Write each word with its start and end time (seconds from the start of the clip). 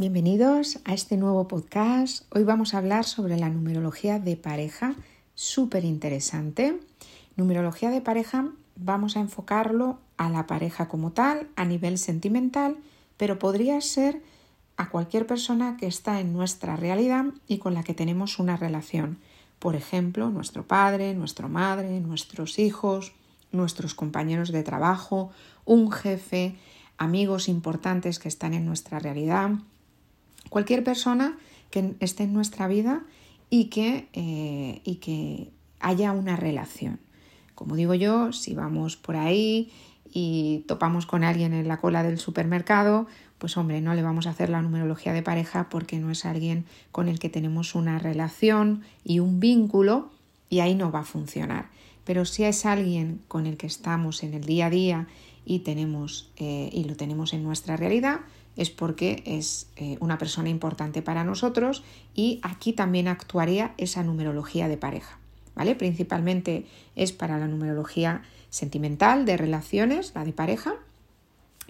Bienvenidos 0.00 0.78
a 0.86 0.94
este 0.94 1.18
nuevo 1.18 1.46
podcast. 1.46 2.24
Hoy 2.34 2.42
vamos 2.42 2.72
a 2.72 2.78
hablar 2.78 3.04
sobre 3.04 3.36
la 3.36 3.50
numerología 3.50 4.18
de 4.18 4.34
pareja, 4.34 4.94
súper 5.34 5.84
interesante. 5.84 6.80
Numerología 7.36 7.90
de 7.90 8.00
pareja 8.00 8.48
vamos 8.76 9.18
a 9.18 9.20
enfocarlo 9.20 9.98
a 10.16 10.30
la 10.30 10.46
pareja 10.46 10.88
como 10.88 11.12
tal, 11.12 11.48
a 11.54 11.66
nivel 11.66 11.98
sentimental, 11.98 12.78
pero 13.18 13.38
podría 13.38 13.78
ser 13.82 14.22
a 14.78 14.88
cualquier 14.88 15.26
persona 15.26 15.76
que 15.76 15.86
está 15.86 16.18
en 16.18 16.32
nuestra 16.32 16.76
realidad 16.76 17.26
y 17.46 17.58
con 17.58 17.74
la 17.74 17.82
que 17.82 17.92
tenemos 17.92 18.38
una 18.38 18.56
relación. 18.56 19.18
Por 19.58 19.76
ejemplo, 19.76 20.30
nuestro 20.30 20.66
padre, 20.66 21.12
nuestra 21.12 21.46
madre, 21.46 22.00
nuestros 22.00 22.58
hijos, 22.58 23.12
nuestros 23.52 23.94
compañeros 23.94 24.50
de 24.50 24.62
trabajo, 24.62 25.30
un 25.66 25.92
jefe, 25.92 26.56
amigos 26.96 27.50
importantes 27.50 28.18
que 28.18 28.28
están 28.28 28.54
en 28.54 28.64
nuestra 28.64 28.98
realidad, 28.98 29.50
cualquier 30.50 30.84
persona 30.84 31.38
que 31.70 31.94
esté 32.00 32.24
en 32.24 32.34
nuestra 32.34 32.68
vida 32.68 33.04
y 33.48 33.66
que, 33.66 34.08
eh, 34.12 34.82
y 34.84 34.96
que 34.96 35.50
haya 35.80 36.12
una 36.12 36.36
relación. 36.36 37.00
Como 37.54 37.76
digo 37.76 37.94
yo, 37.94 38.32
si 38.32 38.54
vamos 38.54 38.96
por 38.96 39.16
ahí 39.16 39.72
y 40.12 40.64
topamos 40.66 41.06
con 41.06 41.24
alguien 41.24 41.54
en 41.54 41.68
la 41.68 41.78
cola 41.78 42.02
del 42.02 42.18
supermercado, 42.18 43.06
pues 43.38 43.56
hombre, 43.56 43.80
no 43.80 43.94
le 43.94 44.02
vamos 44.02 44.26
a 44.26 44.30
hacer 44.30 44.50
la 44.50 44.60
numerología 44.60 45.12
de 45.12 45.22
pareja 45.22 45.68
porque 45.70 45.98
no 45.98 46.10
es 46.10 46.26
alguien 46.26 46.66
con 46.92 47.08
el 47.08 47.18
que 47.18 47.30
tenemos 47.30 47.74
una 47.74 47.98
relación 47.98 48.82
y 49.04 49.18
un 49.20 49.40
vínculo 49.40 50.10
y 50.50 50.60
ahí 50.60 50.74
no 50.74 50.92
va 50.92 51.00
a 51.00 51.04
funcionar. 51.04 51.70
Pero 52.04 52.24
si 52.24 52.44
es 52.44 52.66
alguien 52.66 53.22
con 53.28 53.46
el 53.46 53.56
que 53.56 53.66
estamos 53.66 54.22
en 54.22 54.34
el 54.34 54.44
día 54.44 54.66
a 54.66 54.70
día 54.70 55.06
y 55.44 55.60
tenemos 55.60 56.30
eh, 56.36 56.68
y 56.72 56.84
lo 56.84 56.96
tenemos 56.96 57.32
en 57.32 57.42
nuestra 57.42 57.76
realidad, 57.76 58.20
es 58.56 58.70
porque 58.70 59.22
es 59.26 59.68
eh, 59.76 59.96
una 60.00 60.18
persona 60.18 60.48
importante 60.48 61.02
para 61.02 61.24
nosotros 61.24 61.82
y 62.14 62.40
aquí 62.42 62.72
también 62.72 63.08
actuaría 63.08 63.74
esa 63.78 64.02
numerología 64.02 64.68
de 64.68 64.76
pareja. 64.76 65.18
¿Vale? 65.54 65.74
Principalmente 65.74 66.66
es 66.96 67.12
para 67.12 67.38
la 67.38 67.48
numerología 67.48 68.22
sentimental 68.50 69.24
de 69.24 69.36
relaciones, 69.36 70.12
la 70.14 70.24
de 70.24 70.32
pareja, 70.32 70.74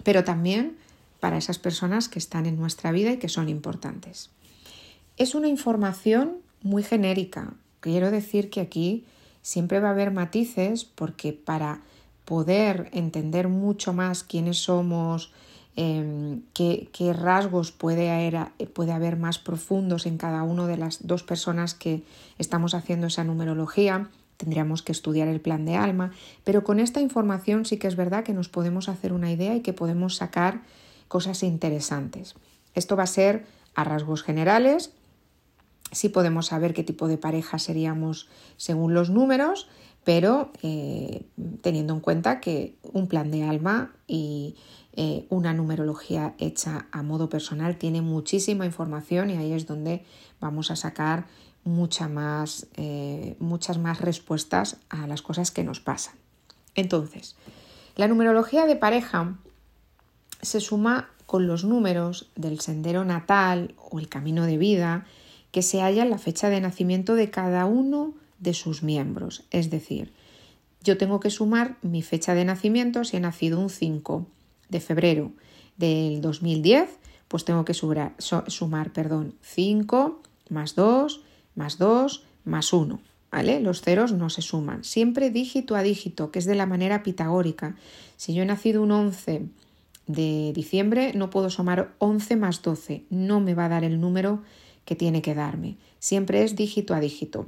pero 0.05 0.23
también 0.25 0.77
para 1.19 1.39
esas 1.39 1.59
personas 1.59 2.09
que 2.09 2.19
están 2.19 2.47
en 2.47 2.59
nuestra 2.59 2.93
vida 2.93 3.13
y 3.13 3.19
que 3.19 3.29
son 3.29 3.49
importantes. 3.49 4.31
Es 5.17 5.35
una 5.35 5.49
información 5.49 6.39
muy 6.63 6.83
genérica. 6.83 7.55
Quiero 7.81 8.11
decir 8.11 8.51
que 8.51 8.61
aquí 8.61 9.05
siempre 9.43 9.81
va 9.81 9.89
a 9.89 9.93
haber 9.93 10.11
matices 10.11 10.85
porque 10.85 11.33
para 11.33 11.81
poder 12.25 12.91
entender 12.93 13.49
mucho 13.49 13.93
más 13.93 14.23
quiénes 14.23 14.59
somos, 14.59 15.33
Em, 15.77 16.43
qué, 16.53 16.89
rasgos 17.13 17.73
puede 17.73 18.11
haber, 18.11 18.49
puede 18.73 18.93
haber 18.93 19.17
más 19.17 19.39
profundos 19.39 20.07
en 20.07 20.19
cada 20.19 20.43
una 20.43 20.67
de 20.67 20.77
las 20.77 21.07
dos 21.07 21.23
personas 21.23 21.75
que 21.75 22.03
estamos 22.39 22.75
haciendo 22.75 23.07
esa 23.07 23.25
numerología. 23.25 24.11
Tendríamos 24.37 24.83
que 24.83 24.93
estudiar 24.93 25.29
el 25.29 25.41
plan 25.41 25.65
de 25.65 25.77
alma, 25.77 26.13
pero 26.45 26.65
con 26.65 26.81
esta 26.81 27.01
información 27.01 27.67
sí 27.67 27.79
que 27.79 27.87
es 27.87 27.97
verdad 27.97 28.25
que 28.25 28.33
nos 28.33 28.49
podemos 28.49 28.89
hacer 28.89 29.13
una 29.13 29.31
idea 29.31 29.55
y 29.55 29.61
que 29.61 29.73
podemos 29.73 30.17
sacar 30.17 30.63
cosas 31.09 31.43
interesantes. 31.43 32.35
Esto 32.75 32.97
va 32.97 33.05
a 33.05 33.09
ser 33.09 33.45
a 33.75 33.85
rasgos 33.85 34.23
generales, 34.23 34.93
sí 35.93 36.09
podemos 36.09 36.47
saber 36.47 36.75
qué 36.75 36.85
tipo 36.85 37.09
de 37.09 37.19
pareja 37.19 37.59
seríamos 37.59 38.29
según 38.57 38.95
los 38.95 39.11
números, 39.11 39.69
pero 40.05 40.51
eh, 40.63 41.25
teniendo 41.63 41.95
en 41.95 42.01
cuenta 42.01 42.41
que 42.41 42.75
un 42.93 43.07
plan 43.07 43.31
de 43.31 43.45
alma 43.45 43.93
y 44.07 44.57
eh, 45.03 45.25
una 45.31 45.55
numerología 45.55 46.35
hecha 46.37 46.85
a 46.93 47.03
modo 47.03 47.31
personal 47.31 47.79
tiene 47.79 48.03
muchísima 48.03 48.67
información 48.67 49.31
y 49.31 49.39
ahí 49.39 49.55
es 49.55 49.67
donde 49.67 50.05
vamos 50.43 50.71
a 50.71 50.77
sacar 50.77 51.25
mucha 51.65 52.07
más, 52.07 52.67
eh, 52.77 53.35
muchas 53.39 53.79
más 53.79 54.03
respuestas 54.03 54.77
a 54.91 55.07
las 55.07 55.23
cosas 55.23 55.53
que 55.53 55.65
nos 55.65 55.81
pasan. 55.81 56.17
Entonces, 56.75 57.35
la 57.97 58.09
numerología 58.09 58.67
de 58.67 58.77
pareja 58.77 59.39
se 60.43 60.61
suma 60.61 61.09
con 61.25 61.47
los 61.47 61.65
números 61.65 62.29
del 62.37 62.61
sendero 62.61 63.03
natal 63.07 63.75
o 63.79 64.01
el 64.01 64.11
camino 64.11 64.45
de 64.45 64.59
vida 64.59 65.07
que 65.51 65.63
se 65.63 65.81
halla 65.81 66.03
en 66.03 66.11
la 66.11 66.19
fecha 66.19 66.51
de 66.51 66.61
nacimiento 66.61 67.15
de 67.15 67.31
cada 67.31 67.65
uno 67.65 68.13
de 68.39 68.53
sus 68.53 68.83
miembros. 68.83 69.45
Es 69.51 69.71
decir, 69.71 70.13
yo 70.85 70.99
tengo 70.99 71.21
que 71.21 71.31
sumar 71.31 71.79
mi 71.81 72.03
fecha 72.03 72.35
de 72.35 72.45
nacimiento 72.45 73.05
si 73.05 73.17
he 73.17 73.21
nacido 73.21 73.59
un 73.59 73.71
5 73.71 74.27
de 74.71 74.81
febrero 74.81 75.33
del 75.77 76.21
2010, 76.21 76.89
pues 77.29 77.45
tengo 77.45 77.65
que 77.65 77.75
sumar 77.75 78.93
perdón, 78.93 79.35
5 79.43 80.23
más 80.49 80.75
2 80.75 81.21
más 81.55 81.79
2 81.79 82.25
más 82.45 82.73
1. 82.73 83.01
¿Vale? 83.33 83.61
Los 83.61 83.83
ceros 83.83 84.13
no 84.13 84.29
se 84.29 84.43
suman, 84.43 84.83
siempre 84.83 85.31
dígito 85.31 85.77
a 85.77 85.83
dígito, 85.83 86.33
que 86.33 86.41
es 86.41 86.47
de 86.47 86.57
la 86.57 86.67
manera 86.67 87.05
pitagórica. 87.05 87.77
Si 88.17 88.35
yo 88.35 88.43
he 88.43 88.47
nacido 88.47 88.83
un 88.83 88.91
11 88.91 89.47
de 90.09 90.53
diciembre, 90.53 91.13
no 91.15 91.31
puedo 91.31 91.49
sumar 91.49 91.95
11 91.99 92.35
más 92.35 92.61
12, 92.63 93.05
no 93.09 93.39
me 93.39 93.55
va 93.55 93.67
a 93.67 93.69
dar 93.69 93.85
el 93.85 94.01
número 94.01 94.43
que 94.85 94.97
tiene 94.97 95.23
que 95.23 95.37
darme. 95.37 95.77
Siempre 96.01 96.43
es 96.43 96.57
dígito 96.57 96.93
a 96.93 96.99
dígito. 96.99 97.47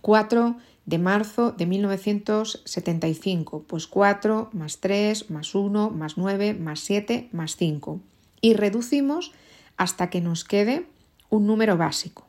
4 0.00 0.56
de 0.86 0.98
marzo 0.98 1.52
de 1.52 1.66
1975, 1.66 3.64
pues 3.66 3.86
4 3.86 4.50
más 4.52 4.78
3 4.78 5.30
más 5.30 5.54
1 5.54 5.90
más 5.90 6.16
9 6.16 6.54
más 6.54 6.80
7 6.80 7.28
más 7.32 7.56
5. 7.56 8.00
Y 8.40 8.54
reducimos 8.54 9.32
hasta 9.76 10.10
que 10.10 10.20
nos 10.20 10.44
quede 10.44 10.86
un 11.30 11.46
número 11.46 11.76
básico, 11.76 12.26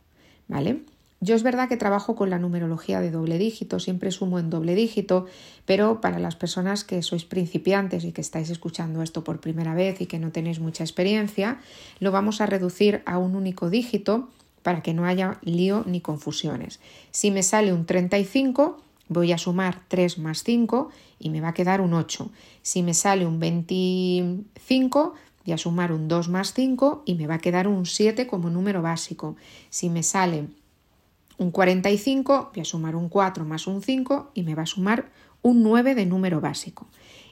¿vale? 0.47 0.81
Yo 1.23 1.35
es 1.35 1.43
verdad 1.43 1.69
que 1.69 1.77
trabajo 1.77 2.17
con 2.17 2.29
la 2.29 2.37
numerología 2.37 2.99
de 2.99 3.09
doble 3.09 3.37
dígito, 3.37 3.79
siempre 3.79 4.11
sumo 4.11 4.39
en 4.39 4.49
doble 4.49 4.75
dígito, 4.75 5.25
pero 5.65 6.01
para 6.01 6.19
las 6.19 6.35
personas 6.35 6.83
que 6.83 7.01
sois 7.01 7.23
principiantes 7.23 8.03
y 8.03 8.11
que 8.11 8.19
estáis 8.19 8.49
escuchando 8.49 9.01
esto 9.01 9.23
por 9.23 9.39
primera 9.39 9.73
vez 9.73 10.01
y 10.01 10.05
que 10.05 10.19
no 10.19 10.31
tenéis 10.31 10.59
mucha 10.59 10.83
experiencia, 10.83 11.61
lo 12.01 12.11
vamos 12.11 12.41
a 12.41 12.45
reducir 12.45 13.03
a 13.05 13.19
un 13.19 13.37
único 13.37 13.69
dígito 13.69 14.27
para 14.63 14.81
que 14.81 14.93
no 14.93 15.05
haya 15.05 15.37
lío 15.43 15.83
ni 15.85 16.01
confusiones. 16.01 16.79
Si 17.11 17.29
me 17.29 17.43
sale 17.43 17.73
un 17.73 17.85
35, 17.85 18.77
voy 19.09 19.31
a 19.31 19.37
sumar 19.37 19.81
3 19.87 20.17
más 20.17 20.43
5 20.43 20.89
y 21.19 21.29
me 21.29 21.41
va 21.41 21.49
a 21.49 21.53
quedar 21.53 21.81
un 21.81 21.93
8. 21.93 22.31
Si 22.61 22.81
me 22.81 22.93
sale 22.93 23.25
un 23.25 23.39
25, 23.39 25.13
voy 25.45 25.53
a 25.53 25.57
sumar 25.57 25.91
un 25.91 26.07
2 26.07 26.29
más 26.29 26.53
5 26.53 27.03
y 27.05 27.15
me 27.15 27.27
va 27.27 27.35
a 27.35 27.39
quedar 27.39 27.67
un 27.67 27.85
7 27.85 28.25
como 28.25 28.49
número 28.49 28.81
básico. 28.81 29.35
Si 29.69 29.89
me 29.89 30.01
sale 30.03 30.47
un 31.37 31.51
45, 31.51 32.51
voy 32.53 32.61
a 32.61 32.65
sumar 32.65 32.95
un 32.95 33.09
4 33.09 33.45
más 33.45 33.67
un 33.67 33.81
5 33.81 34.31
y 34.33 34.43
me 34.43 34.55
va 34.55 34.63
a 34.63 34.67
sumar 34.67 35.11
un 35.41 35.61
9 35.61 35.95
de 35.95 36.05
número 36.05 36.41
básico. 36.41 36.87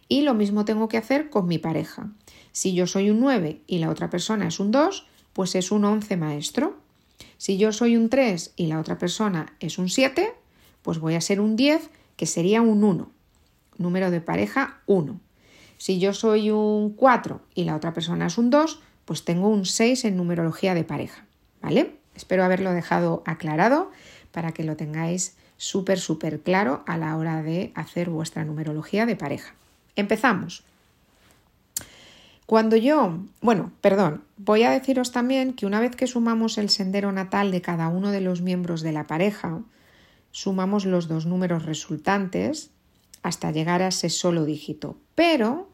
Y 0.07 0.21
lo 0.21 0.33
mismo 0.33 0.65
tengo 0.65 0.89
que 0.89 0.97
hacer 0.97 1.29
con 1.29 1.47
mi 1.47 1.57
pareja. 1.57 2.11
Si 2.51 2.73
yo 2.73 2.85
soy 2.85 3.09
un 3.09 3.21
9 3.21 3.61
y 3.65 3.77
la 3.79 3.89
otra 3.89 4.09
persona 4.09 4.47
es 4.47 4.59
un 4.59 4.71
2, 4.71 5.07
pues 5.31 5.55
es 5.55 5.71
un 5.71 5.85
11 5.85 6.17
maestro. 6.17 6.80
Si 7.41 7.57
yo 7.57 7.71
soy 7.71 7.97
un 7.97 8.09
3 8.09 8.53
y 8.55 8.67
la 8.67 8.79
otra 8.79 8.99
persona 8.99 9.55
es 9.59 9.79
un 9.79 9.89
7, 9.89 10.31
pues 10.83 10.99
voy 10.99 11.15
a 11.15 11.21
ser 11.21 11.41
un 11.41 11.55
10, 11.55 11.89
que 12.15 12.27
sería 12.27 12.61
un 12.61 12.83
1. 12.83 13.11
Número 13.79 14.11
de 14.11 14.21
pareja 14.21 14.77
1. 14.85 15.19
Si 15.79 15.99
yo 15.99 16.13
soy 16.13 16.51
un 16.51 16.91
4 16.91 17.41
y 17.55 17.63
la 17.63 17.75
otra 17.75 17.95
persona 17.95 18.27
es 18.27 18.37
un 18.37 18.51
2, 18.51 18.79
pues 19.05 19.25
tengo 19.25 19.47
un 19.47 19.65
6 19.65 20.05
en 20.05 20.17
numerología 20.17 20.75
de 20.75 20.83
pareja. 20.83 21.25
¿Vale? 21.63 21.95
Espero 22.15 22.43
haberlo 22.43 22.73
dejado 22.73 23.23
aclarado 23.25 23.89
para 24.31 24.51
que 24.51 24.63
lo 24.63 24.75
tengáis 24.75 25.35
súper, 25.57 25.99
súper 25.99 26.41
claro 26.41 26.83
a 26.85 26.95
la 26.97 27.17
hora 27.17 27.41
de 27.41 27.71
hacer 27.73 28.11
vuestra 28.11 28.45
numerología 28.45 29.07
de 29.07 29.15
pareja. 29.15 29.55
Empezamos. 29.95 30.63
Cuando 32.51 32.75
yo, 32.75 33.17
bueno, 33.39 33.71
perdón, 33.79 34.25
voy 34.35 34.63
a 34.63 34.71
deciros 34.71 35.13
también 35.13 35.53
que 35.53 35.65
una 35.65 35.79
vez 35.79 35.95
que 35.95 36.05
sumamos 36.05 36.57
el 36.57 36.69
sendero 36.69 37.13
natal 37.13 37.49
de 37.49 37.61
cada 37.61 37.87
uno 37.87 38.11
de 38.11 38.19
los 38.19 38.41
miembros 38.41 38.81
de 38.81 38.91
la 38.91 39.07
pareja, 39.07 39.61
sumamos 40.31 40.83
los 40.83 41.07
dos 41.07 41.25
números 41.25 41.63
resultantes 41.63 42.69
hasta 43.23 43.51
llegar 43.51 43.81
a 43.81 43.87
ese 43.87 44.09
solo 44.09 44.43
dígito. 44.43 44.97
Pero 45.15 45.69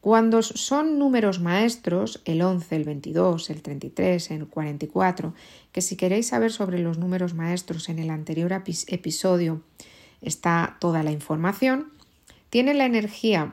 cuando 0.00 0.42
son 0.42 1.00
números 1.00 1.40
maestros, 1.40 2.22
el 2.24 2.42
11, 2.42 2.76
el 2.76 2.84
22, 2.84 3.50
el 3.50 3.62
33, 3.62 4.30
el 4.30 4.46
44, 4.46 5.34
que 5.72 5.82
si 5.82 5.96
queréis 5.96 6.28
saber 6.28 6.52
sobre 6.52 6.78
los 6.78 6.96
números 6.96 7.34
maestros 7.34 7.88
en 7.88 7.98
el 7.98 8.08
anterior 8.08 8.52
episodio 8.86 9.62
está 10.22 10.76
toda 10.78 11.02
la 11.02 11.10
información, 11.10 11.88
tiene 12.50 12.72
la 12.74 12.84
energía 12.84 13.52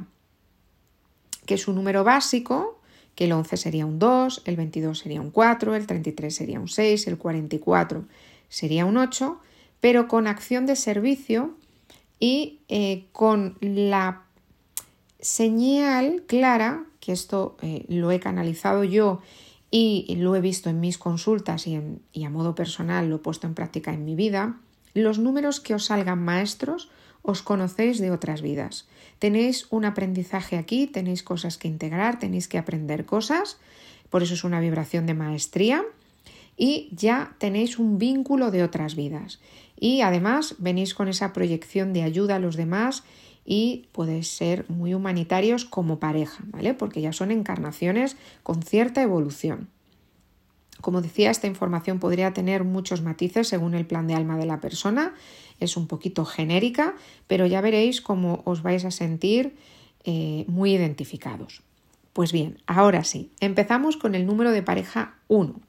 que 1.47 1.55
es 1.55 1.67
un 1.67 1.73
número 1.73 2.03
básico, 2.03 2.79
que 3.15 3.25
el 3.25 3.31
11 3.31 3.57
sería 3.57 3.87
un 3.87 3.97
2, 3.97 4.43
el 4.45 4.55
22 4.55 4.99
sería 4.99 5.21
un 5.21 5.31
4, 5.31 5.73
el 5.73 5.87
33 5.87 6.35
sería 6.35 6.59
un 6.59 6.67
6, 6.67 7.07
el 7.07 7.17
44 7.17 8.05
sería 8.47 8.85
un 8.85 8.97
8, 8.97 9.39
pero 9.79 10.07
con 10.07 10.27
acción 10.27 10.67
de 10.67 10.75
servicio 10.75 11.55
y 12.19 12.59
eh, 12.67 13.05
con 13.11 13.57
la 13.61 14.21
señal 15.19 16.23
clara, 16.27 16.85
que 16.99 17.13
esto 17.13 17.57
eh, 17.63 17.85
lo 17.87 18.11
he 18.11 18.19
canalizado 18.19 18.83
yo 18.83 19.21
y 19.71 20.15
lo 20.17 20.35
he 20.35 20.41
visto 20.41 20.69
en 20.69 20.79
mis 20.79 20.97
consultas 20.97 21.65
y, 21.65 21.79
y 22.13 22.23
a 22.23 22.29
modo 22.29 22.53
personal 22.55 23.09
lo 23.09 23.15
he 23.17 23.19
puesto 23.19 23.47
en 23.47 23.55
práctica 23.55 23.93
en 23.93 24.05
mi 24.05 24.15
vida, 24.15 24.57
los 24.93 25.17
números 25.17 25.59
que 25.59 25.73
os 25.73 25.85
salgan 25.85 26.23
maestros 26.23 26.89
os 27.27 27.43
conocéis 27.43 27.99
de 27.99 28.09
otras 28.09 28.41
vidas. 28.41 28.87
Tenéis 29.19 29.67
un 29.69 29.83
aprendizaje 29.83 30.55
aquí, 30.55 30.87
tenéis 30.87 31.23
cosas 31.23 31.59
que 31.59 31.67
integrar, 31.67 32.19
tenéis 32.19 32.47
que 32.47 32.57
aprender 32.57 33.03
cosas, 33.03 33.59
por 34.09 34.23
eso 34.23 34.33
es 34.33 34.45
una 34.45 34.61
vibración 34.61 35.05
de 35.05 35.13
maestría 35.13 35.83
y 36.55 36.87
ya 36.95 37.35
tenéis 37.37 37.79
un 37.79 37.97
vínculo 37.97 38.49
de 38.49 38.63
otras 38.63 38.95
vidas. 38.95 39.41
Y 39.75 40.01
además 40.01 40.55
venís 40.57 40.95
con 40.95 41.09
esa 41.09 41.33
proyección 41.33 41.91
de 41.91 42.03
ayuda 42.03 42.37
a 42.37 42.39
los 42.39 42.55
demás 42.55 43.03
y 43.43 43.87
podéis 43.91 44.29
ser 44.29 44.63
muy 44.69 44.93
humanitarios 44.93 45.65
como 45.65 45.99
pareja, 45.99 46.43
¿vale? 46.47 46.73
Porque 46.73 47.01
ya 47.01 47.11
son 47.11 47.31
encarnaciones 47.31 48.15
con 48.41 48.63
cierta 48.63 49.01
evolución. 49.01 49.67
Como 50.81 51.01
decía, 51.01 51.31
esta 51.31 51.47
información 51.47 51.99
podría 51.99 52.33
tener 52.33 52.63
muchos 52.63 53.01
matices 53.01 53.47
según 53.47 53.73
el 53.73 53.85
plan 53.85 54.07
de 54.07 54.13
alma 54.13 54.37
de 54.37 54.45
la 54.45 54.61
persona, 54.61 55.13
es 55.59 55.77
un 55.77 55.87
poquito 55.87 56.25
genérica, 56.25 56.95
pero 57.27 57.45
ya 57.45 57.61
veréis 57.61 58.01
cómo 58.01 58.41
os 58.45 58.61
vais 58.61 58.85
a 58.85 58.91
sentir 58.91 59.55
eh, 60.03 60.45
muy 60.47 60.73
identificados. 60.73 61.61
Pues 62.13 62.31
bien, 62.31 62.57
ahora 62.65 63.03
sí, 63.03 63.31
empezamos 63.39 63.97
con 63.97 64.15
el 64.15 64.25
número 64.25 64.51
de 64.51 64.63
pareja 64.63 65.15
1. 65.27 65.59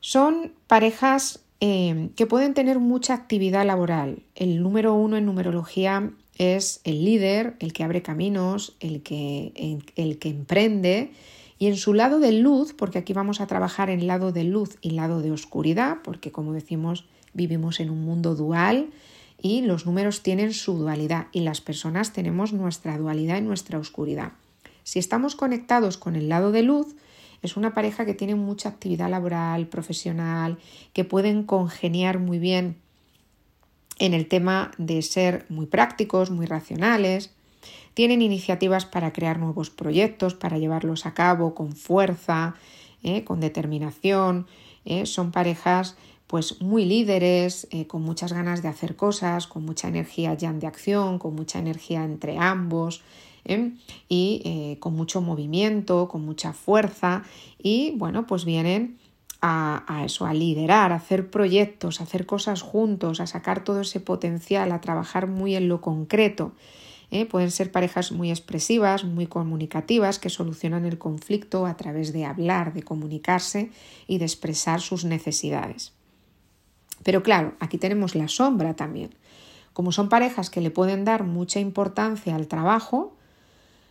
Son 0.00 0.52
parejas 0.66 1.40
eh, 1.60 2.10
que 2.16 2.26
pueden 2.26 2.54
tener 2.54 2.78
mucha 2.78 3.14
actividad 3.14 3.66
laboral. 3.66 4.22
El 4.34 4.62
número 4.62 4.94
1 4.94 5.16
en 5.16 5.26
numerología 5.26 6.10
es 6.38 6.80
el 6.84 7.04
líder, 7.04 7.56
el 7.58 7.72
que 7.72 7.82
abre 7.82 8.02
caminos, 8.02 8.76
el 8.80 9.02
que, 9.02 9.82
el, 9.96 10.18
que 10.18 10.28
emprende. 10.28 11.10
Y 11.58 11.66
en 11.66 11.76
su 11.76 11.94
lado 11.94 12.20
de 12.20 12.32
luz, 12.32 12.72
porque 12.72 12.98
aquí 12.98 13.12
vamos 13.12 13.40
a 13.40 13.48
trabajar 13.48 13.90
en 13.90 14.06
lado 14.06 14.30
de 14.30 14.44
luz 14.44 14.78
y 14.80 14.90
lado 14.90 15.20
de 15.20 15.32
oscuridad, 15.32 15.98
porque 16.04 16.30
como 16.30 16.52
decimos, 16.52 17.06
vivimos 17.32 17.80
en 17.80 17.90
un 17.90 18.02
mundo 18.02 18.34
dual 18.34 18.90
y 19.40 19.62
los 19.62 19.86
números 19.86 20.22
tienen 20.22 20.52
su 20.52 20.74
dualidad 20.74 21.28
y 21.32 21.40
las 21.40 21.60
personas 21.60 22.12
tenemos 22.12 22.52
nuestra 22.52 22.98
dualidad 22.98 23.38
y 23.38 23.42
nuestra 23.42 23.78
oscuridad. 23.78 24.32
Si 24.82 24.98
estamos 24.98 25.36
conectados 25.36 25.96
con 25.98 26.16
el 26.16 26.28
lado 26.28 26.50
de 26.50 26.62
luz, 26.62 26.96
es 27.42 27.56
una 27.56 27.74
pareja 27.74 28.04
que 28.04 28.14
tiene 28.14 28.34
mucha 28.34 28.68
actividad 28.68 29.10
laboral, 29.10 29.68
profesional, 29.68 30.58
que 30.92 31.04
pueden 31.04 31.44
congeniar 31.44 32.18
muy 32.18 32.38
bien 32.38 32.76
en 33.98 34.14
el 34.14 34.26
tema 34.26 34.72
de 34.78 35.02
ser 35.02 35.44
muy 35.48 35.66
prácticos, 35.66 36.30
muy 36.30 36.46
racionales, 36.46 37.32
tienen 37.94 38.22
iniciativas 38.22 38.86
para 38.86 39.12
crear 39.12 39.38
nuevos 39.38 39.70
proyectos, 39.70 40.34
para 40.34 40.58
llevarlos 40.58 41.04
a 41.04 41.14
cabo 41.14 41.54
con 41.54 41.74
fuerza, 41.74 42.54
¿eh? 43.02 43.24
con 43.24 43.40
determinación, 43.40 44.46
¿eh? 44.84 45.04
son 45.04 45.32
parejas 45.32 45.96
pues 46.28 46.62
muy 46.62 46.84
líderes, 46.84 47.66
eh, 47.72 47.88
con 47.88 48.02
muchas 48.02 48.32
ganas 48.32 48.62
de 48.62 48.68
hacer 48.68 48.94
cosas, 48.94 49.48
con 49.48 49.64
mucha 49.64 49.88
energía 49.88 50.34
ya 50.34 50.52
de 50.52 50.68
acción, 50.68 51.18
con 51.18 51.34
mucha 51.34 51.58
energía 51.58 52.04
entre 52.04 52.38
ambos 52.38 53.02
y 54.10 54.76
con 54.78 54.94
mucho 54.94 55.22
movimiento, 55.22 56.06
con 56.06 56.22
mucha 56.22 56.52
fuerza 56.52 57.22
y 57.58 57.94
bueno, 57.96 58.26
pues 58.26 58.44
vienen 58.44 58.98
a, 59.40 60.02
eso, 60.04 60.26
a 60.26 60.34
liderar, 60.34 60.92
a 60.92 60.96
hacer 60.96 61.30
proyectos, 61.30 62.00
a 62.00 62.04
hacer 62.04 62.26
cosas 62.26 62.62
juntos, 62.62 63.20
a 63.20 63.26
sacar 63.26 63.62
todo 63.64 63.80
ese 63.80 64.00
potencial, 64.00 64.72
a 64.72 64.80
trabajar 64.80 65.26
muy 65.26 65.54
en 65.54 65.68
lo 65.68 65.80
concreto. 65.80 66.52
¿eh? 67.10 67.26
Pueden 67.26 67.50
ser 67.50 67.70
parejas 67.70 68.10
muy 68.10 68.30
expresivas, 68.30 69.04
muy 69.04 69.26
comunicativas, 69.26 70.18
que 70.18 70.30
solucionan 70.30 70.84
el 70.84 70.98
conflicto 70.98 71.66
a 71.66 71.76
través 71.76 72.12
de 72.12 72.24
hablar, 72.24 72.74
de 72.74 72.82
comunicarse 72.82 73.70
y 74.06 74.18
de 74.18 74.24
expresar 74.24 74.80
sus 74.80 75.04
necesidades. 75.04 75.92
Pero 77.02 77.22
claro, 77.22 77.54
aquí 77.60 77.78
tenemos 77.78 78.14
la 78.14 78.28
sombra 78.28 78.74
también. 78.74 79.10
Como 79.72 79.92
son 79.92 80.08
parejas 80.08 80.50
que 80.50 80.60
le 80.60 80.70
pueden 80.70 81.04
dar 81.04 81.24
mucha 81.24 81.60
importancia 81.60 82.34
al 82.34 82.48
trabajo, 82.48 83.14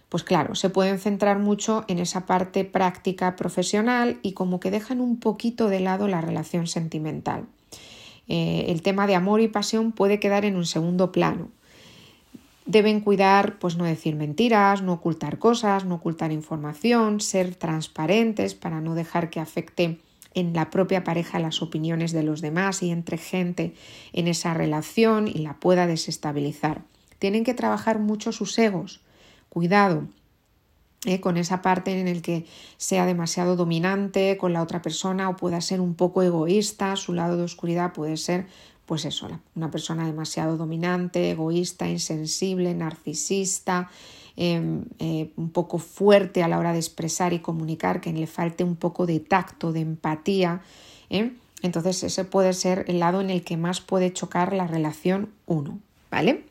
pues 0.10 0.24
claro, 0.24 0.56
se 0.56 0.70
pueden 0.70 1.00
centrar 1.00 1.40
mucho 1.40 1.84
en 1.88 2.00
esa 2.00 2.26
parte 2.26 2.64
práctica 2.64 3.36
profesional 3.36 4.20
y 4.22 4.34
como 4.34 4.60
que 4.60 4.72
dejan 4.72 5.02
un 5.02 5.20
poquito 5.20 5.68
de 5.68 5.82
lado 5.82 6.08
la 6.08 6.22
relación 6.22 6.68
sentimental. 6.68 7.46
Eh, 8.28 8.66
el 8.70 8.82
tema 8.82 9.08
de 9.08 9.16
amor 9.16 9.42
y 9.42 9.48
pasión 9.48 9.92
puede 9.92 10.20
quedar 10.20 10.46
en 10.46 10.56
un 10.56 10.66
segundo 10.66 11.12
plano. 11.12 11.50
Deben 12.66 13.00
cuidar, 13.00 13.60
pues 13.60 13.78
no 13.78 13.86
decir 13.86 14.16
mentiras, 14.16 14.82
no 14.82 14.94
ocultar 14.94 15.40
cosas, 15.40 15.86
no 15.86 15.96
ocultar 15.96 16.34
información, 16.34 17.22
ser 17.22 17.56
transparentes 17.56 18.56
para 18.56 18.82
no 18.82 18.94
dejar 18.94 19.30
que 19.30 19.40
afecte 19.40 20.00
en 20.34 20.54
la 20.54 20.70
propia 20.70 21.04
pareja 21.04 21.40
las 21.40 21.62
opiniones 21.62 22.12
de 22.12 22.24
los 22.24 22.42
demás 22.42 22.84
y 22.84 22.92
entre 22.92 23.18
gente 23.18 23.74
en 24.14 24.28
esa 24.28 24.54
relación 24.54 25.28
y 25.28 25.40
la 25.40 25.60
pueda 25.60 25.88
desestabilizar. 25.88 26.84
Tienen 27.20 27.44
que 27.44 27.54
trabajar 27.54 28.00
mucho 28.00 28.32
sus 28.32 28.58
egos, 28.60 29.02
Cuidado 29.50 30.08
eh, 31.06 31.20
con 31.20 31.38
esa 31.38 31.62
parte 31.62 32.00
en 32.00 32.08
el 32.08 32.22
que 32.22 32.46
sea 32.78 33.06
demasiado 33.06 33.56
dominante 33.56 34.38
con 34.38 34.54
la 34.54 34.62
otra 34.62 34.82
persona 34.82 35.30
o 35.30 35.36
pueda 35.36 35.62
ser 35.62 35.80
un 35.80 35.96
poco 35.96 36.22
egoísta, 36.22 36.96
su 36.96 37.14
lado 37.14 37.38
de 37.38 37.44
oscuridad 37.44 37.94
puede 37.94 38.18
ser 38.18 38.48
pues 38.86 39.04
eso, 39.04 39.28
una 39.56 39.70
persona 39.70 40.06
demasiado 40.06 40.56
dominante, 40.56 41.32
egoísta, 41.32 41.90
insensible, 41.90 42.74
narcisista, 42.74 43.90
em, 44.38 44.86
eh, 45.00 45.32
un 45.36 45.50
poco 45.50 45.78
fuerte 45.78 46.44
a 46.44 46.48
la 46.48 46.58
hora 46.60 46.72
de 46.72 46.80
expresar 46.80 47.34
y 47.34 47.40
comunicar, 47.40 48.00
que 48.00 48.14
le 48.14 48.28
falte 48.28 48.64
un 48.64 48.78
poco 48.78 49.06
de 49.06 49.20
tacto, 49.20 49.74
de 49.74 49.82
empatía. 49.82 50.62
¿eh? 51.10 51.34
Entonces 51.62 52.04
ese 52.04 52.24
puede 52.24 52.54
ser 52.54 52.86
el 52.88 53.00
lado 53.00 53.20
en 53.20 53.30
el 53.30 53.44
que 53.44 53.58
más 53.58 53.82
puede 53.82 54.14
chocar 54.14 54.54
la 54.54 54.68
relación 54.68 55.34
uno, 55.46 55.80
¿vale? 56.10 56.46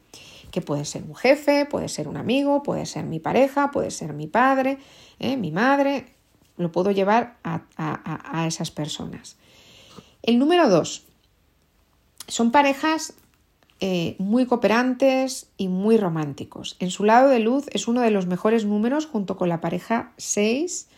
que 0.51 0.63
puede 0.63 0.87
ser 0.87 1.03
un 1.03 1.15
jefe, 1.15 1.67
puede 1.67 1.89
ser 1.89 2.09
un 2.09 2.17
amigo, 2.17 2.63
puede 2.63 2.87
ser 2.87 3.05
mi 3.05 3.21
pareja, 3.21 3.71
puede 3.71 3.91
ser 3.91 4.15
mi 4.15 4.27
padre, 4.27 4.79
¿eh? 5.19 5.37
mi 5.37 5.51
madre, 5.51 6.07
lo 6.57 6.73
puedo 6.73 6.91
llevar 6.91 7.37
a, 7.45 8.47
esas 8.47 8.71
personas. 8.71 9.37
El 10.23 10.39
número 10.39 10.71
dos, 10.71 11.05
son 12.27 12.51
parejas 12.51 13.13
eh, 13.81 14.17
muy 14.19 14.47
cooperantes 14.47 15.49
y 15.59 15.69
muy 15.69 15.99
románticos. 15.99 16.77
En 16.79 16.91
su 16.91 17.05
lado 17.05 17.29
de 17.29 17.41
luz 17.41 17.67
es 17.73 17.89
uno 17.89 18.01
de 18.01 18.11
los 18.11 18.27
mejores 18.27 18.65
números 18.65 19.07
junto 19.07 19.37
con 19.37 19.49
la 19.51 19.61
pareja 19.61 20.13
6 20.17 20.89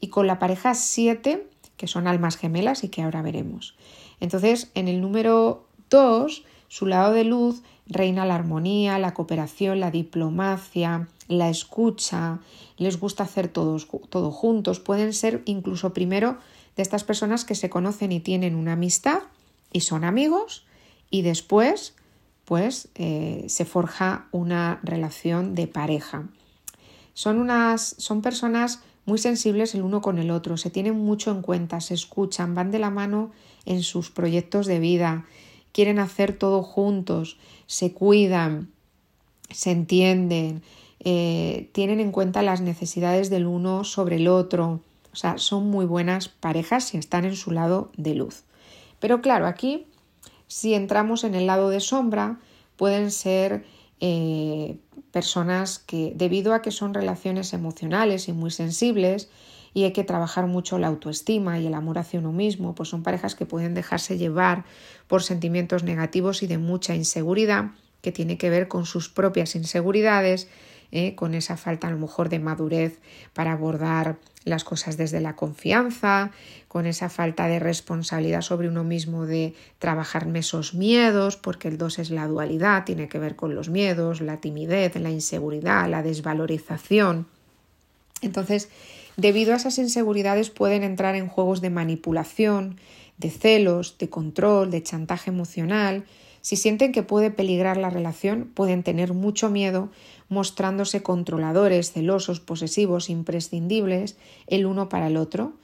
y 0.00 0.08
con 0.08 0.26
la 0.26 0.40
pareja 0.40 0.74
7, 0.74 1.46
que 1.76 1.86
son 1.86 2.08
almas 2.08 2.36
gemelas 2.36 2.82
y 2.82 2.88
que 2.88 3.02
ahora 3.02 3.22
veremos. 3.22 3.76
Entonces, 4.18 4.70
en 4.74 4.88
el 4.88 5.00
número 5.00 5.64
2, 5.90 6.44
su 6.68 6.86
lado 6.86 7.12
de 7.12 7.22
luz 7.22 7.62
reina 7.86 8.26
la 8.26 8.34
armonía, 8.34 8.98
la 8.98 9.14
cooperación, 9.14 9.78
la 9.78 9.90
diplomacia, 9.92 11.08
la 11.28 11.48
escucha, 11.48 12.40
les 12.78 12.98
gusta 12.98 13.22
hacer 13.22 13.48
todos, 13.48 13.86
todo 14.08 14.30
juntos, 14.30 14.80
pueden 14.80 15.12
ser 15.12 15.42
incluso 15.44 15.94
primero 15.94 16.38
de 16.76 16.82
estas 16.82 17.04
personas 17.04 17.44
que 17.44 17.54
se 17.54 17.70
conocen 17.70 18.10
y 18.10 18.20
tienen 18.20 18.56
una 18.56 18.72
amistad 18.72 19.20
y 19.72 19.80
son 19.80 20.04
amigos 20.04 20.66
y 21.10 21.22
después 21.22 21.94
pues 22.44 22.88
se 22.94 23.64
forja 23.64 24.28
una 24.30 24.80
relación 24.82 25.54
de 25.54 25.66
pareja. 25.66 26.28
Son 27.14 27.38
unas 27.38 27.94
son 27.98 28.22
personas 28.22 28.80
muy 29.06 29.18
sensibles 29.18 29.74
el 29.74 29.82
uno 29.82 30.00
con 30.00 30.18
el 30.18 30.30
otro, 30.30 30.56
se 30.56 30.70
tienen 30.70 30.96
mucho 30.96 31.30
en 31.30 31.42
cuenta, 31.42 31.80
se 31.80 31.94
escuchan, 31.94 32.54
van 32.54 32.70
de 32.70 32.78
la 32.78 32.90
mano 32.90 33.30
en 33.66 33.82
sus 33.82 34.10
proyectos 34.10 34.66
de 34.66 34.78
vida, 34.78 35.26
quieren 35.72 35.98
hacer 35.98 36.36
todo 36.36 36.62
juntos, 36.62 37.38
se 37.66 37.92
cuidan, 37.92 38.70
se 39.50 39.70
entienden, 39.70 40.62
eh, 41.00 41.68
tienen 41.72 42.00
en 42.00 42.12
cuenta 42.12 42.42
las 42.42 42.60
necesidades 42.60 43.28
del 43.28 43.46
uno 43.46 43.84
sobre 43.84 44.16
el 44.16 44.28
otro. 44.28 44.80
O 45.12 45.16
sea, 45.16 45.38
son 45.38 45.70
muy 45.70 45.84
buenas 45.84 46.28
parejas 46.28 46.84
si 46.84 46.96
están 46.96 47.24
en 47.24 47.36
su 47.36 47.50
lado 47.50 47.92
de 47.96 48.14
luz. 48.14 48.44
Pero 49.00 49.20
claro, 49.20 49.46
aquí, 49.46 49.86
si 50.46 50.74
entramos 50.74 51.24
en 51.24 51.34
el 51.34 51.46
lado 51.46 51.70
de 51.70 51.80
sombra, 51.80 52.38
pueden 52.76 53.10
ser 53.10 53.64
eh, 54.00 54.78
personas 55.12 55.78
que, 55.78 56.12
debido 56.14 56.54
a 56.54 56.62
que 56.62 56.70
son 56.70 56.94
relaciones 56.94 57.52
emocionales 57.52 58.28
y 58.28 58.32
muy 58.32 58.50
sensibles, 58.50 59.28
y 59.74 59.82
hay 59.82 59.92
que 59.92 60.04
trabajar 60.04 60.46
mucho 60.46 60.78
la 60.78 60.86
autoestima 60.86 61.58
y 61.58 61.66
el 61.66 61.74
amor 61.74 61.98
hacia 61.98 62.20
uno 62.20 62.32
mismo, 62.32 62.74
pues 62.76 62.88
son 62.88 63.02
parejas 63.02 63.34
que 63.34 63.44
pueden 63.44 63.74
dejarse 63.74 64.16
llevar 64.16 64.64
por 65.08 65.22
sentimientos 65.22 65.82
negativos 65.82 66.44
y 66.44 66.46
de 66.46 66.58
mucha 66.58 66.94
inseguridad 66.94 67.72
que 68.00 68.12
tiene 68.12 68.38
que 68.38 68.50
ver 68.50 68.68
con 68.68 68.86
sus 68.86 69.08
propias 69.08 69.56
inseguridades, 69.56 70.48
¿eh? 70.94 71.14
con 71.14 71.34
esa 71.34 71.58
falta 71.58 71.88
a 71.88 71.90
lo 71.90 71.98
mejor 71.98 72.30
de 72.30 72.38
madurez 72.38 72.98
para 73.34 73.52
abordar 73.52 74.16
las 74.44 74.64
cosas 74.64 74.96
desde 74.96 75.20
la 75.20 75.36
confianza, 75.36 76.30
con 76.68 76.86
esa 76.86 77.10
falta 77.10 77.46
de 77.48 77.58
responsabilidad 77.58 78.42
sobre 78.42 78.68
uno 78.68 78.84
mismo 78.84 79.26
de 79.26 79.54
trabajar 79.78 80.28
esos 80.36 80.74
miedos, 80.74 81.36
porque 81.36 81.68
el 81.68 81.78
2 81.78 81.98
es 81.98 82.10
la 82.10 82.26
dualidad, 82.28 82.84
tiene 82.84 83.08
que 83.08 83.18
ver 83.18 83.36
con 83.36 83.54
los 83.54 83.68
miedos, 83.68 84.20
la 84.20 84.40
timidez, 84.40 84.94
la 84.96 85.10
inseguridad, 85.10 85.88
la 85.88 86.02
desvalorización. 86.02 87.26
Entonces, 88.22 88.68
debido 89.16 89.52
a 89.52 89.56
esas 89.56 89.78
inseguridades 89.78 90.50
pueden 90.50 90.84
entrar 90.84 91.16
en 91.16 91.28
juegos 91.28 91.60
de 91.60 91.70
manipulación, 91.70 92.78
de 93.18 93.30
celos, 93.30 93.96
de 93.98 94.08
control, 94.08 94.70
de 94.70 94.82
chantaje 94.82 95.30
emocional. 95.30 96.04
Si 96.44 96.56
sienten 96.56 96.92
que 96.92 97.02
puede 97.02 97.30
peligrar 97.30 97.78
la 97.78 97.88
relación, 97.88 98.50
pueden 98.52 98.82
tener 98.82 99.14
mucho 99.14 99.48
miedo, 99.48 99.88
mostrándose 100.28 101.02
controladores, 101.02 101.92
celosos, 101.92 102.38
posesivos, 102.38 103.08
imprescindibles 103.08 104.18
el 104.46 104.66
uno 104.66 104.90
para 104.90 105.06
el 105.06 105.16
otro 105.16 105.54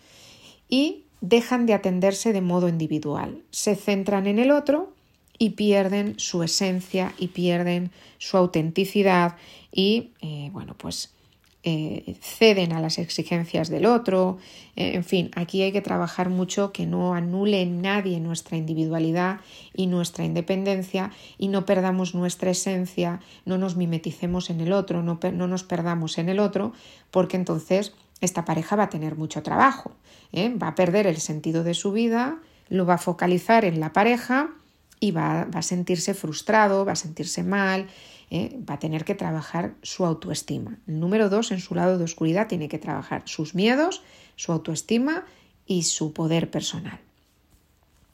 y 0.71 1.05
dejan 1.21 1.67
de 1.67 1.75
atenderse 1.75 2.33
de 2.33 2.41
modo 2.41 2.67
individual. 2.67 3.43
Se 3.51 3.77
centran 3.77 4.27
en 4.27 4.39
el 4.39 4.51
otro 4.51 4.95
y 5.39 5.51
pierden 5.51 6.19
su 6.19 6.43
esencia 6.43 7.13
y 7.19 7.29
pierden 7.29 7.91
su 8.17 8.39
autenticidad 8.39 9.37
y, 9.71 10.13
eh, 10.23 10.49
bueno, 10.51 10.75
pues 10.79 11.13
eh, 11.63 12.17
ceden 12.23 12.73
a 12.73 12.81
las 12.81 12.99
exigencias 12.99 13.69
del 13.69 13.85
otro. 13.85 14.39
Eh, 14.77 14.93
en 14.95 15.05
fin, 15.05 15.31
aquí 15.35 15.61
hay 15.61 15.73
que 15.73 15.83
trabajar 15.83 16.31
mucho 16.31 16.73
que 16.73 16.87
no 16.87 17.13
anule 17.13 17.67
nadie 17.67 18.19
nuestra 18.19 18.57
individualidad 18.57 19.41
y 19.75 19.87
nuestra 19.87 20.25
independencia 20.25 21.11
y 21.37 21.49
no 21.49 21.67
perdamos 21.67 22.15
nuestra 22.15 22.51
esencia, 22.51 23.21
no 23.45 23.59
nos 23.59 23.77
mimeticemos 23.77 24.49
en 24.49 24.63
el 24.63 24.73
otro, 24.73 25.03
no, 25.03 25.21
no 25.35 25.49
nos 25.49 25.63
perdamos 25.63 26.17
en 26.17 26.31
el 26.31 26.39
otro, 26.39 26.73
porque 27.11 27.37
entonces 27.37 27.93
esta 28.23 28.47
pareja 28.47 28.77
va 28.77 28.85
a 28.85 28.91
tener 28.91 29.17
mucho 29.17 29.43
trabajo, 29.43 29.93
¿eh? 30.33 30.55
va 30.55 30.69
a 30.69 30.75
perder 30.75 31.07
el 31.07 31.19
sentido 31.19 31.63
de 31.63 31.75
su 31.75 31.93
vida, 31.93 32.39
lo 32.71 32.87
va 32.87 32.95
a 32.95 32.99
focalizar 32.99 33.67
en 33.67 33.81
la 33.81 33.93
pareja 33.93 34.49
y 34.99 35.11
va, 35.11 35.45
va 35.45 35.59
a 35.59 35.63
sentirse 35.63 36.15
frustrado, 36.15 36.85
va 36.85 36.93
a 36.93 36.97
sentirse 36.97 37.43
mal, 37.43 37.87
¿eh? 38.31 38.59
va 38.69 38.75
a 38.75 38.79
tener 38.79 39.05
que 39.05 39.15
trabajar 39.15 39.75
su 39.83 40.07
autoestima. 40.07 40.79
El 40.87 41.01
número 41.01 41.29
dos, 41.29 41.51
en 41.53 41.61
su 41.61 41.75
lado 41.75 41.99
de 41.99 42.05
oscuridad, 42.05 42.49
tiene 42.49 42.69
que 42.69 42.79
trabajar 42.79 43.23
sus 43.27 43.55
miedos, 43.55 44.03
su 44.37 44.53
autoestima 44.53 45.25
y 45.67 45.83
su 45.83 46.13
poder 46.13 46.51
personal. 46.51 47.01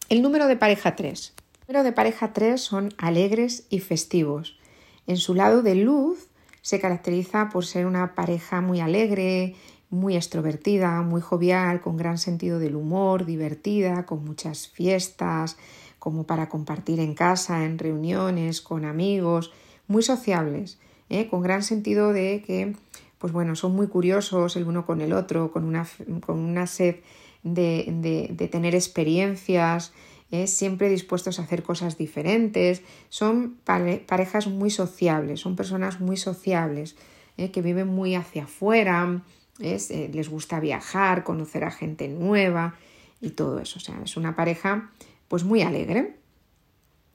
El 0.08 0.22
número 0.22 0.46
de 0.46 0.56
pareja 0.56 0.96
3. 0.96 1.34
El 1.36 1.66
número 1.68 1.84
de 1.84 1.92
pareja 1.92 2.32
3 2.32 2.60
son 2.60 2.94
alegres 2.96 3.66
y 3.70 3.80
festivos. 3.80 4.58
En 5.06 5.16
su 5.16 5.34
lado 5.34 5.62
de 5.62 5.74
luz 5.74 6.28
se 6.62 6.80
caracteriza 6.80 7.48
por 7.48 7.64
ser 7.64 7.86
una 7.86 8.14
pareja 8.14 8.60
muy 8.60 8.80
alegre, 8.80 9.54
muy 9.90 10.16
extrovertida, 10.16 11.02
muy 11.02 11.20
jovial, 11.20 11.80
con 11.80 11.96
gran 11.96 12.18
sentido 12.18 12.58
del 12.58 12.76
humor, 12.76 13.24
divertida, 13.24 14.04
con 14.06 14.24
muchas 14.24 14.68
fiestas, 14.68 15.56
como 15.98 16.24
para 16.24 16.48
compartir 16.48 17.00
en 17.00 17.14
casa, 17.14 17.64
en 17.64 17.78
reuniones, 17.78 18.60
con 18.60 18.84
amigos, 18.84 19.52
muy 19.88 20.02
sociables, 20.02 20.78
¿eh? 21.08 21.28
con 21.28 21.42
gran 21.42 21.62
sentido 21.62 22.12
de 22.12 22.42
que, 22.46 22.74
pues 23.18 23.32
bueno, 23.32 23.56
son 23.56 23.74
muy 23.74 23.88
curiosos 23.88 24.56
el 24.56 24.64
uno 24.66 24.86
con 24.86 25.00
el 25.00 25.12
otro, 25.12 25.52
con 25.52 25.64
una, 25.64 25.86
con 26.24 26.38
una 26.38 26.66
sed 26.66 26.96
de, 27.42 28.28
de, 28.36 28.48
tener 28.48 28.74
experiencias, 28.74 29.92
¿eh? 30.30 30.46
siempre 30.46 30.88
dispuestos 30.88 31.38
a 31.38 31.42
hacer 31.42 31.62
cosas 31.62 31.96
diferentes, 31.96 32.82
son 33.08 33.56
parejas 33.64 34.48
muy 34.48 34.70
sociables, 34.70 35.40
son 35.40 35.54
personas 35.54 36.00
muy 36.00 36.16
sociables, 36.16 36.96
¿eh? 37.36 37.50
que 37.50 37.62
viven 37.62 37.88
muy 37.88 38.14
hacia 38.14 38.44
afuera, 38.44 39.22
les 39.58 40.28
gusta 40.28 40.60
viajar, 40.60 41.24
conocer 41.24 41.64
a 41.64 41.70
gente 41.70 42.08
nueva 42.08 42.74
y 43.22 43.30
todo 43.30 43.58
eso. 43.58 43.78
O 43.78 43.80
sea, 43.80 43.98
es 44.04 44.18
una 44.18 44.36
pareja 44.36 44.90
pues 45.28 45.44
muy 45.44 45.62
alegre. 45.62 46.16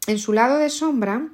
En 0.08 0.18
su 0.18 0.34
lado 0.34 0.58
de 0.58 0.70
sombra 0.70 1.30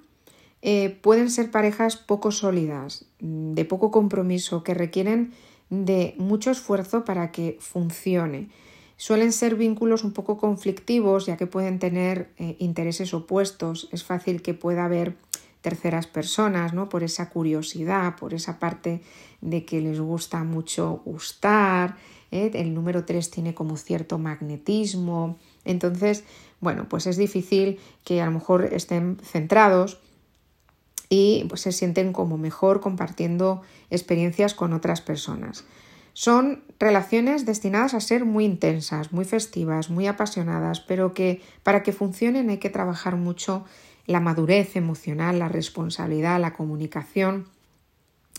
eh, 0.69 0.99
pueden 1.01 1.31
ser 1.31 1.49
parejas 1.49 1.95
poco 1.95 2.29
sólidas, 2.29 3.05
de 3.21 3.63
poco 3.63 3.89
compromiso, 3.89 4.65
que 4.65 4.73
requieren 4.73 5.31
de 5.69 6.13
mucho 6.17 6.51
esfuerzo 6.51 7.05
para 7.05 7.31
que 7.31 7.55
funcione. 7.61 8.49
Suelen 8.97 9.31
ser 9.31 9.55
vínculos 9.55 10.03
un 10.03 10.11
poco 10.11 10.37
conflictivos, 10.37 11.25
ya 11.25 11.37
que 11.37 11.47
pueden 11.47 11.79
tener 11.79 12.31
eh, 12.37 12.57
intereses 12.59 13.13
opuestos. 13.13 13.87
Es 13.93 14.03
fácil 14.03 14.41
que 14.41 14.53
pueda 14.53 14.83
haber 14.83 15.15
terceras 15.61 16.05
personas, 16.05 16.73
¿no? 16.73 16.89
Por 16.89 17.01
esa 17.01 17.29
curiosidad, 17.29 18.17
por 18.17 18.33
esa 18.33 18.59
parte 18.59 19.01
de 19.39 19.63
que 19.63 19.79
les 19.79 20.01
gusta 20.01 20.43
mucho 20.43 21.01
gustar. 21.05 21.95
¿eh? 22.31 22.51
El 22.53 22.73
número 22.73 23.05
3 23.05 23.31
tiene 23.31 23.53
como 23.53 23.77
cierto 23.77 24.17
magnetismo. 24.17 25.37
Entonces, 25.63 26.25
bueno, 26.59 26.89
pues 26.89 27.07
es 27.07 27.15
difícil 27.15 27.79
que 28.03 28.21
a 28.21 28.25
lo 28.25 28.31
mejor 28.31 28.65
estén 28.73 29.17
centrados 29.23 30.01
y 31.09 31.45
pues, 31.49 31.61
se 31.61 31.71
sienten 31.71 32.13
como 32.13 32.37
mejor 32.37 32.81
compartiendo 32.81 33.61
experiencias 33.89 34.53
con 34.53 34.73
otras 34.73 35.01
personas. 35.01 35.65
Son 36.13 36.63
relaciones 36.79 37.45
destinadas 37.45 37.93
a 37.93 38.01
ser 38.01 38.25
muy 38.25 38.45
intensas, 38.45 39.13
muy 39.13 39.23
festivas, 39.23 39.89
muy 39.89 40.07
apasionadas, 40.07 40.79
pero 40.79 41.13
que 41.13 41.41
para 41.63 41.83
que 41.83 41.93
funcionen 41.93 42.49
hay 42.49 42.57
que 42.57 42.71
trabajar 42.71 43.15
mucho 43.15 43.65
la 44.07 44.19
madurez 44.19 44.75
emocional, 44.75 45.37
la 45.37 45.47
responsabilidad, 45.47 46.39
la 46.39 46.53
comunicación 46.53 47.45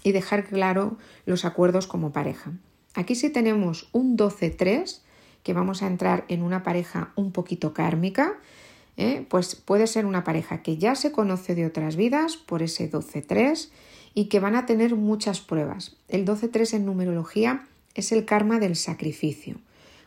y 0.02 0.12
dejar 0.12 0.44
claro 0.44 0.96
los 1.24 1.44
acuerdos 1.44 1.86
como 1.86 2.10
pareja. 2.10 2.52
Aquí 2.94 3.14
sí 3.14 3.30
tenemos 3.30 3.88
un 3.92 4.16
12-3, 4.16 5.02
que 5.42 5.52
vamos 5.52 5.82
a 5.82 5.86
entrar 5.86 6.24
en 6.28 6.42
una 6.42 6.62
pareja 6.62 7.12
un 7.14 7.32
poquito 7.32 7.72
kármica, 7.72 8.38
¿eh? 8.98 9.24
pues 9.30 9.54
puede 9.54 9.86
ser 9.86 10.04
una 10.04 10.24
pareja 10.24 10.62
que 10.62 10.76
ya 10.76 10.94
se 10.94 11.12
conoce 11.12 11.54
de 11.54 11.64
otras 11.64 11.96
vidas 11.96 12.36
por 12.36 12.62
ese 12.62 12.90
12-3 12.90 13.70
y 14.12 14.26
que 14.26 14.40
van 14.40 14.56
a 14.56 14.66
tener 14.66 14.96
muchas 14.96 15.40
pruebas. 15.40 15.96
El 16.08 16.26
12-3 16.26 16.74
en 16.74 16.84
numerología 16.84 17.66
es 17.94 18.12
el 18.12 18.26
karma 18.26 18.58
del 18.58 18.76
sacrificio, 18.76 19.56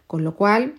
con 0.05 0.23
lo 0.23 0.35
cual 0.35 0.75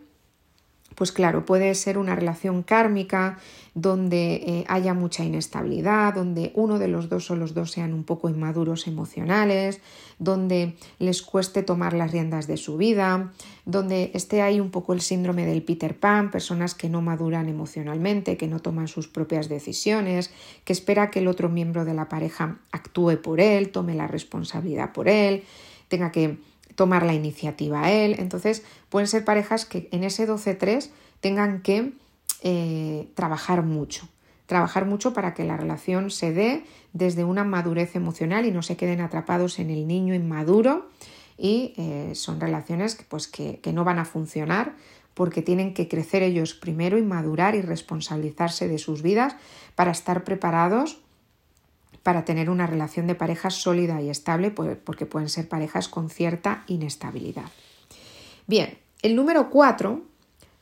pues 0.94 1.12
claro, 1.12 1.44
puede 1.44 1.74
ser 1.74 1.98
una 1.98 2.14
relación 2.14 2.62
kármica 2.62 3.38
donde 3.74 4.34
eh, 4.34 4.64
haya 4.68 4.92
mucha 4.92 5.24
inestabilidad, 5.24 6.14
donde 6.14 6.52
uno 6.54 6.78
de 6.78 6.88
los 6.88 7.08
dos 7.08 7.30
o 7.30 7.36
los 7.36 7.54
dos 7.54 7.70
sean 7.70 7.94
un 7.94 8.04
poco 8.04 8.28
inmaduros 8.28 8.86
emocionales, 8.86 9.80
donde 10.18 10.76
les 10.98 11.22
cueste 11.22 11.62
tomar 11.62 11.94
las 11.94 12.12
riendas 12.12 12.46
de 12.46 12.58
su 12.58 12.76
vida, 12.76 13.32
donde 13.64 14.10
esté 14.12 14.42
ahí 14.42 14.60
un 14.60 14.70
poco 14.70 14.92
el 14.92 15.00
síndrome 15.00 15.46
del 15.46 15.62
Peter 15.62 15.98
Pan, 15.98 16.30
personas 16.30 16.74
que 16.74 16.90
no 16.90 17.00
maduran 17.00 17.48
emocionalmente, 17.48 18.36
que 18.36 18.46
no 18.46 18.60
toman 18.60 18.88
sus 18.88 19.08
propias 19.08 19.48
decisiones, 19.48 20.30
que 20.64 20.74
espera 20.74 21.10
que 21.10 21.20
el 21.20 21.28
otro 21.28 21.48
miembro 21.48 21.86
de 21.86 21.94
la 21.94 22.10
pareja 22.10 22.58
actúe 22.72 23.22
por 23.22 23.40
él, 23.40 23.70
tome 23.70 23.94
la 23.94 24.06
responsabilidad 24.06 24.92
por 24.92 25.08
él, 25.08 25.44
tenga 25.88 26.12
que 26.12 26.38
tomar 26.82 27.06
la 27.06 27.14
iniciativa 27.14 27.84
a 27.84 27.92
él. 27.92 28.16
Entonces, 28.18 28.64
pueden 28.88 29.06
ser 29.06 29.24
parejas 29.24 29.66
que 29.66 29.88
en 29.92 30.02
ese 30.02 30.28
12-3 30.28 30.90
tengan 31.20 31.62
que 31.62 31.92
eh, 32.42 33.06
trabajar 33.14 33.62
mucho. 33.62 34.08
Trabajar 34.46 34.84
mucho 34.84 35.12
para 35.12 35.32
que 35.32 35.44
la 35.44 35.56
relación 35.56 36.10
se 36.10 36.32
dé 36.32 36.64
desde 36.92 37.22
una 37.22 37.44
madurez 37.44 37.94
emocional 37.94 38.46
y 38.46 38.50
no 38.50 38.62
se 38.62 38.76
queden 38.76 39.00
atrapados 39.00 39.60
en 39.60 39.70
el 39.70 39.86
niño 39.86 40.12
inmaduro. 40.12 40.88
Y 41.38 41.72
eh, 41.76 42.16
son 42.16 42.40
relaciones 42.40 42.98
pues, 43.08 43.28
que, 43.28 43.60
que 43.60 43.72
no 43.72 43.84
van 43.84 44.00
a 44.00 44.04
funcionar 44.04 44.74
porque 45.14 45.40
tienen 45.40 45.74
que 45.74 45.86
crecer 45.86 46.24
ellos 46.24 46.52
primero 46.52 46.98
y 46.98 47.02
madurar 47.02 47.54
y 47.54 47.62
responsabilizarse 47.62 48.66
de 48.66 48.78
sus 48.78 49.02
vidas 49.02 49.36
para 49.76 49.92
estar 49.92 50.24
preparados 50.24 50.98
para 52.02 52.24
tener 52.24 52.50
una 52.50 52.66
relación 52.66 53.06
de 53.06 53.14
pareja 53.14 53.50
sólida 53.50 54.00
y 54.00 54.10
estable, 54.10 54.50
pues, 54.50 54.76
porque 54.82 55.06
pueden 55.06 55.28
ser 55.28 55.48
parejas 55.48 55.88
con 55.88 56.10
cierta 56.10 56.64
inestabilidad. 56.66 57.46
Bien, 58.46 58.78
el 59.02 59.16
número 59.16 59.50
4 59.50 60.02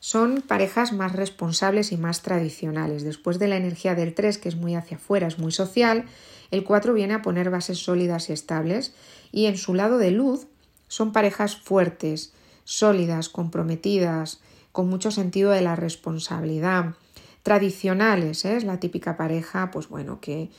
son 0.00 0.42
parejas 0.47 0.92
más 0.92 1.12
responsables 1.12 1.92
y 1.92 1.97
más 1.97 2.23
tradicionales. 2.23 3.04
Después 3.04 3.38
de 3.38 3.49
la 3.49 3.56
energía 3.56 3.94
del 3.94 4.14
3, 4.14 4.38
que 4.38 4.49
es 4.49 4.56
muy 4.56 4.75
hacia 4.75 4.97
afuera, 4.97 5.26
es 5.26 5.38
muy 5.38 5.52
social, 5.52 6.06
el 6.50 6.64
4 6.64 6.94
viene 6.94 7.14
a 7.14 7.23
poner 7.23 7.50
bases 7.50 7.78
sólidas 7.78 8.28
y 8.28 8.32
estables 8.32 8.94
y 9.30 9.47
en 9.47 9.56
su 9.56 9.75
lado 9.75 9.99
de 9.99 10.11
luz 10.11 10.47
son 10.88 11.12
parejas 11.12 11.56
fuertes, 11.56 12.32
sólidas, 12.64 13.28
comprometidas, 13.28 14.40
con 14.73 14.88
mucho 14.88 15.11
sentido 15.11 15.50
de 15.50 15.62
la 15.62 15.76
responsabilidad, 15.76 16.94
tradicionales, 17.42 18.44
¿eh? 18.44 18.56
es 18.56 18.64
la 18.64 18.80
típica 18.80 19.16
pareja, 19.16 19.70
pues 19.70 19.88
bueno, 19.88 20.20
que 20.20 20.50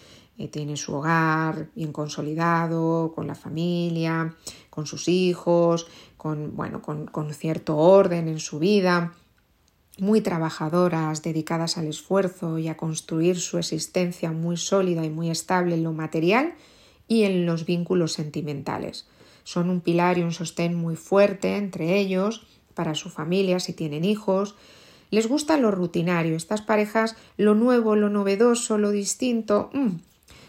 tiene 0.47 0.77
su 0.77 0.95
hogar 0.95 1.69
bien 1.75 1.91
consolidado, 1.91 3.13
con 3.13 3.27
la 3.27 3.35
familia, 3.35 4.35
con 4.69 4.85
sus 4.85 5.07
hijos, 5.07 5.87
con, 6.17 6.55
bueno, 6.55 6.81
con, 6.81 7.07
con 7.07 7.33
cierto 7.33 7.77
orden 7.77 8.27
en 8.27 8.39
su 8.39 8.59
vida, 8.59 9.13
muy 9.97 10.21
trabajadoras, 10.21 11.21
dedicadas 11.21 11.77
al 11.77 11.87
esfuerzo 11.87 12.57
y 12.57 12.67
a 12.67 12.77
construir 12.77 13.39
su 13.39 13.57
existencia 13.57 14.31
muy 14.31 14.57
sólida 14.57 15.05
y 15.05 15.09
muy 15.09 15.29
estable 15.29 15.75
en 15.75 15.83
lo 15.83 15.93
material 15.93 16.55
y 17.07 17.23
en 17.23 17.45
los 17.45 17.65
vínculos 17.65 18.13
sentimentales. 18.13 19.07
Son 19.43 19.69
un 19.69 19.81
pilar 19.81 20.17
y 20.17 20.21
un 20.21 20.31
sostén 20.31 20.75
muy 20.75 20.95
fuerte 20.95 21.57
entre 21.57 21.97
ellos, 21.97 22.47
para 22.73 22.95
su 22.95 23.09
familia 23.09 23.59
si 23.59 23.73
tienen 23.73 24.05
hijos. 24.05 24.55
Les 25.09 25.27
gusta 25.27 25.57
lo 25.57 25.71
rutinario, 25.71 26.35
estas 26.35 26.61
parejas, 26.61 27.15
lo 27.37 27.53
nuevo, 27.53 27.95
lo 27.95 28.09
novedoso, 28.09 28.77
lo 28.77 28.91
distinto, 28.91 29.69
mm, 29.73 29.89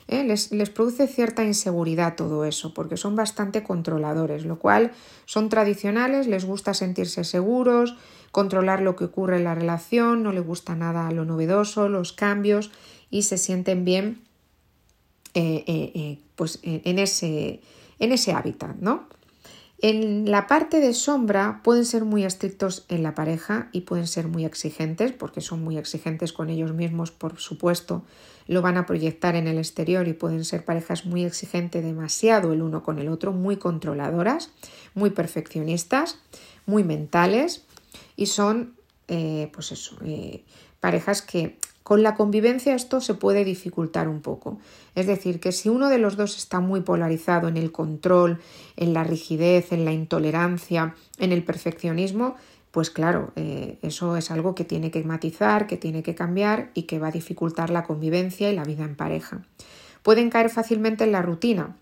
¿eh? 0.08 0.24
Les, 0.24 0.52
les, 0.52 0.70
produce 0.70 1.06
cierta 1.06 1.44
inseguridad 1.44 2.16
todo 2.16 2.44
eso, 2.44 2.74
porque 2.74 2.96
son 2.96 3.16
bastante 3.16 3.62
controladores, 3.62 4.44
lo 4.44 4.58
cual 4.58 4.92
son 5.24 5.48
tradicionales, 5.48 6.26
les 6.26 6.44
gusta 6.44 6.74
sentirse 6.74 7.24
seguros, 7.24 7.96
controlar 8.30 8.80
lo 8.80 8.96
que 8.96 9.04
ocurre 9.04 9.36
en 9.36 9.44
la 9.44 9.54
relación, 9.54 10.22
no 10.22 10.32
les 10.32 10.44
gusta 10.44 10.74
nada 10.74 11.10
lo 11.10 11.24
novedoso, 11.24 11.88
los 11.88 12.12
cambios 12.12 12.70
y 13.10 13.22
se 13.22 13.38
sienten 13.38 13.84
bien 13.84 14.22
eh, 15.34 15.64
eh, 15.66 16.18
pues 16.34 16.58
en, 16.62 16.98
ese, 16.98 17.60
en 17.98 18.12
ese 18.12 18.32
hábitat, 18.32 18.76
¿no? 18.76 19.06
En 19.82 20.30
la 20.30 20.46
parte 20.46 20.78
de 20.78 20.94
sombra 20.94 21.60
pueden 21.64 21.84
ser 21.84 22.04
muy 22.04 22.22
estrictos 22.22 22.86
en 22.88 23.02
la 23.02 23.16
pareja 23.16 23.68
y 23.72 23.80
pueden 23.80 24.06
ser 24.06 24.28
muy 24.28 24.44
exigentes, 24.44 25.10
porque 25.10 25.40
son 25.40 25.64
muy 25.64 25.76
exigentes 25.76 26.32
con 26.32 26.50
ellos 26.50 26.72
mismos, 26.72 27.10
por 27.10 27.40
supuesto, 27.40 28.04
lo 28.46 28.62
van 28.62 28.76
a 28.76 28.86
proyectar 28.86 29.34
en 29.34 29.48
el 29.48 29.58
exterior 29.58 30.06
y 30.06 30.12
pueden 30.12 30.44
ser 30.44 30.64
parejas 30.64 31.04
muy 31.04 31.24
exigentes, 31.24 31.82
demasiado 31.82 32.52
el 32.52 32.62
uno 32.62 32.84
con 32.84 33.00
el 33.00 33.08
otro, 33.08 33.32
muy 33.32 33.56
controladoras, 33.56 34.50
muy 34.94 35.10
perfeccionistas, 35.10 36.20
muy 36.64 36.84
mentales 36.84 37.64
y 38.14 38.26
son, 38.26 38.76
eh, 39.08 39.50
pues 39.52 39.72
eso, 39.72 39.96
eh, 40.04 40.44
parejas 40.78 41.22
que 41.22 41.58
con 41.82 42.02
la 42.02 42.14
convivencia 42.14 42.74
esto 42.74 43.00
se 43.00 43.14
puede 43.14 43.44
dificultar 43.44 44.08
un 44.08 44.20
poco. 44.20 44.58
Es 44.94 45.06
decir, 45.06 45.40
que 45.40 45.52
si 45.52 45.68
uno 45.68 45.88
de 45.88 45.98
los 45.98 46.16
dos 46.16 46.36
está 46.36 46.60
muy 46.60 46.82
polarizado 46.82 47.48
en 47.48 47.56
el 47.56 47.72
control, 47.72 48.40
en 48.76 48.92
la 48.92 49.04
rigidez, 49.04 49.72
en 49.72 49.84
la 49.84 49.92
intolerancia, 49.92 50.94
en 51.18 51.32
el 51.32 51.44
perfeccionismo, 51.44 52.36
pues 52.70 52.90
claro, 52.90 53.32
eh, 53.36 53.78
eso 53.82 54.16
es 54.16 54.30
algo 54.30 54.54
que 54.54 54.64
tiene 54.64 54.90
que 54.90 55.04
matizar, 55.04 55.66
que 55.66 55.76
tiene 55.76 56.02
que 56.02 56.14
cambiar 56.14 56.70
y 56.74 56.84
que 56.84 56.98
va 56.98 57.08
a 57.08 57.12
dificultar 57.12 57.70
la 57.70 57.84
convivencia 57.84 58.50
y 58.50 58.56
la 58.56 58.64
vida 58.64 58.84
en 58.84 58.96
pareja. 58.96 59.42
Pueden 60.02 60.30
caer 60.30 60.50
fácilmente 60.50 61.04
en 61.04 61.12
la 61.12 61.22
rutina, 61.22 61.76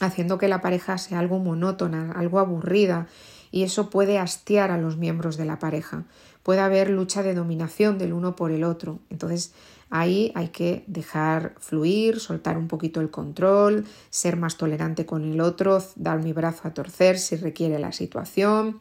haciendo 0.00 0.36
que 0.36 0.48
la 0.48 0.60
pareja 0.60 0.98
sea 0.98 1.18
algo 1.18 1.38
monótona, 1.38 2.12
algo 2.12 2.38
aburrida, 2.38 3.06
y 3.50 3.62
eso 3.62 3.88
puede 3.88 4.18
hastiar 4.18 4.70
a 4.70 4.76
los 4.76 4.98
miembros 4.98 5.38
de 5.38 5.46
la 5.46 5.58
pareja. 5.58 6.04
Puede 6.46 6.60
haber 6.60 6.90
lucha 6.90 7.24
de 7.24 7.34
dominación 7.34 7.98
del 7.98 8.12
uno 8.12 8.36
por 8.36 8.52
el 8.52 8.62
otro. 8.62 9.00
Entonces 9.10 9.52
ahí 9.90 10.30
hay 10.36 10.50
que 10.50 10.84
dejar 10.86 11.56
fluir, 11.58 12.20
soltar 12.20 12.56
un 12.56 12.68
poquito 12.68 13.00
el 13.00 13.10
control, 13.10 13.84
ser 14.10 14.36
más 14.36 14.56
tolerante 14.56 15.06
con 15.06 15.24
el 15.32 15.40
otro, 15.40 15.82
dar 15.96 16.22
mi 16.22 16.32
brazo 16.32 16.68
a 16.68 16.72
torcer 16.72 17.18
si 17.18 17.34
requiere 17.34 17.80
la 17.80 17.90
situación 17.90 18.80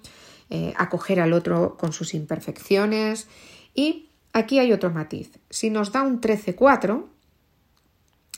eh, 0.52 0.76
acoger 0.78 1.20
al 1.20 1.34
otro 1.34 1.76
con 1.76 1.92
sus 1.92 2.14
imperfecciones. 2.14 3.28
Y 3.74 4.10
aquí 4.32 4.60
hay 4.60 4.72
otro 4.72 4.92
matiz. 4.92 5.32
Si 5.50 5.72
nos 5.72 5.92
da 5.92 6.04
un 6.04 6.22
13-4, 6.22 7.04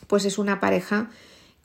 pues 0.07 0.23
es 0.23 0.37
una 0.37 0.61
pareja 0.61 1.09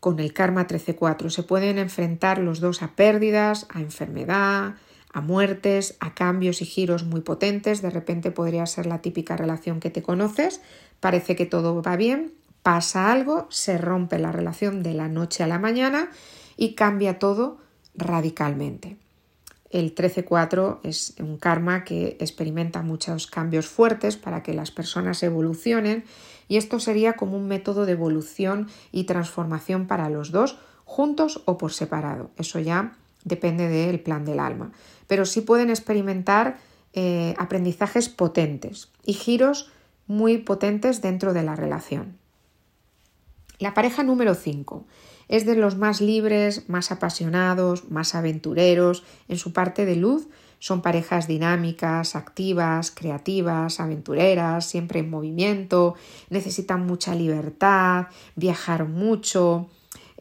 con 0.00 0.18
el 0.18 0.32
karma 0.32 0.66
13-4. 0.66 1.30
Se 1.30 1.44
pueden 1.44 1.78
enfrentar 1.78 2.38
los 2.38 2.58
dos 2.58 2.82
a 2.82 2.96
pérdidas, 2.96 3.68
a 3.70 3.82
enfermedad, 3.82 4.74
a 5.12 5.20
muertes, 5.20 5.96
a 6.00 6.14
cambios 6.14 6.62
y 6.62 6.64
giros 6.64 7.04
muy 7.04 7.20
potentes. 7.20 7.82
De 7.82 7.90
repente 7.90 8.30
podría 8.30 8.66
ser 8.66 8.86
la 8.86 9.02
típica 9.02 9.36
relación 9.36 9.80
que 9.80 9.90
te 9.90 10.02
conoces, 10.02 10.60
parece 11.00 11.36
que 11.36 11.46
todo 11.46 11.82
va 11.82 11.96
bien, 11.96 12.32
pasa 12.62 13.12
algo, 13.12 13.46
se 13.50 13.78
rompe 13.78 14.18
la 14.18 14.32
relación 14.32 14.82
de 14.82 14.94
la 14.94 15.08
noche 15.08 15.42
a 15.42 15.46
la 15.46 15.58
mañana 15.58 16.10
y 16.56 16.74
cambia 16.74 17.18
todo 17.18 17.58
radicalmente. 17.94 18.96
El 19.70 19.94
13-4 19.94 20.80
es 20.82 21.14
un 21.18 21.38
karma 21.38 21.82
que 21.84 22.18
experimenta 22.20 22.82
muchos 22.82 23.26
cambios 23.26 23.66
fuertes 23.66 24.18
para 24.18 24.42
que 24.42 24.52
las 24.52 24.70
personas 24.70 25.22
evolucionen 25.22 26.04
y 26.46 26.58
esto 26.58 26.78
sería 26.78 27.14
como 27.14 27.38
un 27.38 27.48
método 27.48 27.86
de 27.86 27.92
evolución 27.92 28.68
y 28.92 29.04
transformación 29.04 29.86
para 29.86 30.10
los 30.10 30.30
dos, 30.30 30.58
juntos 30.84 31.42
o 31.46 31.56
por 31.56 31.72
separado. 31.72 32.30
Eso 32.36 32.58
ya 32.58 32.98
depende 33.24 33.68
del 33.68 34.00
plan 34.00 34.26
del 34.26 34.40
alma. 34.40 34.72
Pero 35.12 35.26
sí 35.26 35.42
pueden 35.42 35.68
experimentar 35.68 36.56
eh, 36.94 37.34
aprendizajes 37.36 38.08
potentes 38.08 38.88
y 39.04 39.12
giros 39.12 39.70
muy 40.06 40.38
potentes 40.38 41.02
dentro 41.02 41.34
de 41.34 41.42
la 41.42 41.54
relación. 41.54 42.16
La 43.58 43.74
pareja 43.74 44.04
número 44.04 44.34
5 44.34 44.86
es 45.28 45.44
de 45.44 45.54
los 45.54 45.76
más 45.76 46.00
libres, 46.00 46.66
más 46.70 46.90
apasionados, 46.90 47.90
más 47.90 48.14
aventureros. 48.14 49.04
En 49.28 49.36
su 49.36 49.52
parte 49.52 49.84
de 49.84 49.96
luz 49.96 50.28
son 50.60 50.80
parejas 50.80 51.26
dinámicas, 51.28 52.16
activas, 52.16 52.90
creativas, 52.90 53.80
aventureras, 53.80 54.64
siempre 54.64 55.00
en 55.00 55.10
movimiento, 55.10 55.94
necesitan 56.30 56.86
mucha 56.86 57.14
libertad, 57.14 58.06
viajar 58.34 58.86
mucho, 58.86 59.68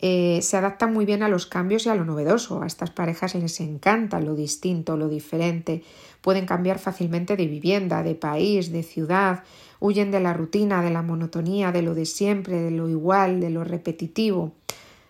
eh, 0.04 0.40
se 0.42 0.58
adaptan 0.58 0.92
muy 0.92 1.06
bien 1.06 1.22
a 1.22 1.30
los 1.30 1.46
cambios 1.46 1.86
y 1.86 1.90
a 1.90 1.96
lo 1.96 2.06
novedoso. 2.06 2.64
A 2.64 2.68
estas 2.68 2.90
parejas 2.90 3.36
les 3.36 3.60
encanta 3.60 4.20
lo 4.20 4.34
distinto, 4.34 4.98
lo 4.98 5.08
diferente. 5.08 5.84
Pueden 6.22 6.48
cambiar 6.48 6.80
fácilmente 6.80 7.38
de 7.38 7.46
vivienda, 7.46 8.02
de 8.02 8.16
país, 8.16 8.72
de 8.72 8.82
ciudad. 8.82 9.44
Huyen 9.80 10.10
de 10.10 10.20
la 10.20 10.34
rutina, 10.34 10.82
de 10.82 10.90
la 10.90 11.04
monotonía, 11.04 11.72
de 11.72 11.84
lo 11.84 11.94
de 11.94 12.06
siempre, 12.06 12.60
de 12.60 12.72
lo 12.72 12.90
igual, 12.90 13.40
de 13.40 13.52
lo 13.52 13.64
repetitivo. 13.64 14.54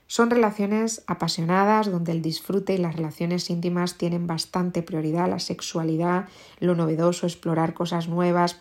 Son 0.07 0.29
relaciones 0.29 1.03
apasionadas 1.07 1.89
donde 1.89 2.11
el 2.11 2.21
disfrute 2.21 2.73
y 2.73 2.77
las 2.77 2.97
relaciones 2.97 3.49
íntimas 3.49 3.97
tienen 3.97 4.27
bastante 4.27 4.83
prioridad, 4.83 5.29
la 5.29 5.39
sexualidad, 5.39 6.27
lo 6.59 6.75
novedoso, 6.75 7.25
explorar 7.25 7.73
cosas 7.73 8.09
nuevas, 8.09 8.59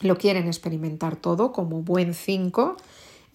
lo 0.00 0.16
quieren 0.16 0.46
experimentar 0.46 1.16
todo 1.16 1.52
como 1.52 1.82
buen 1.82 2.14
cinco 2.14 2.76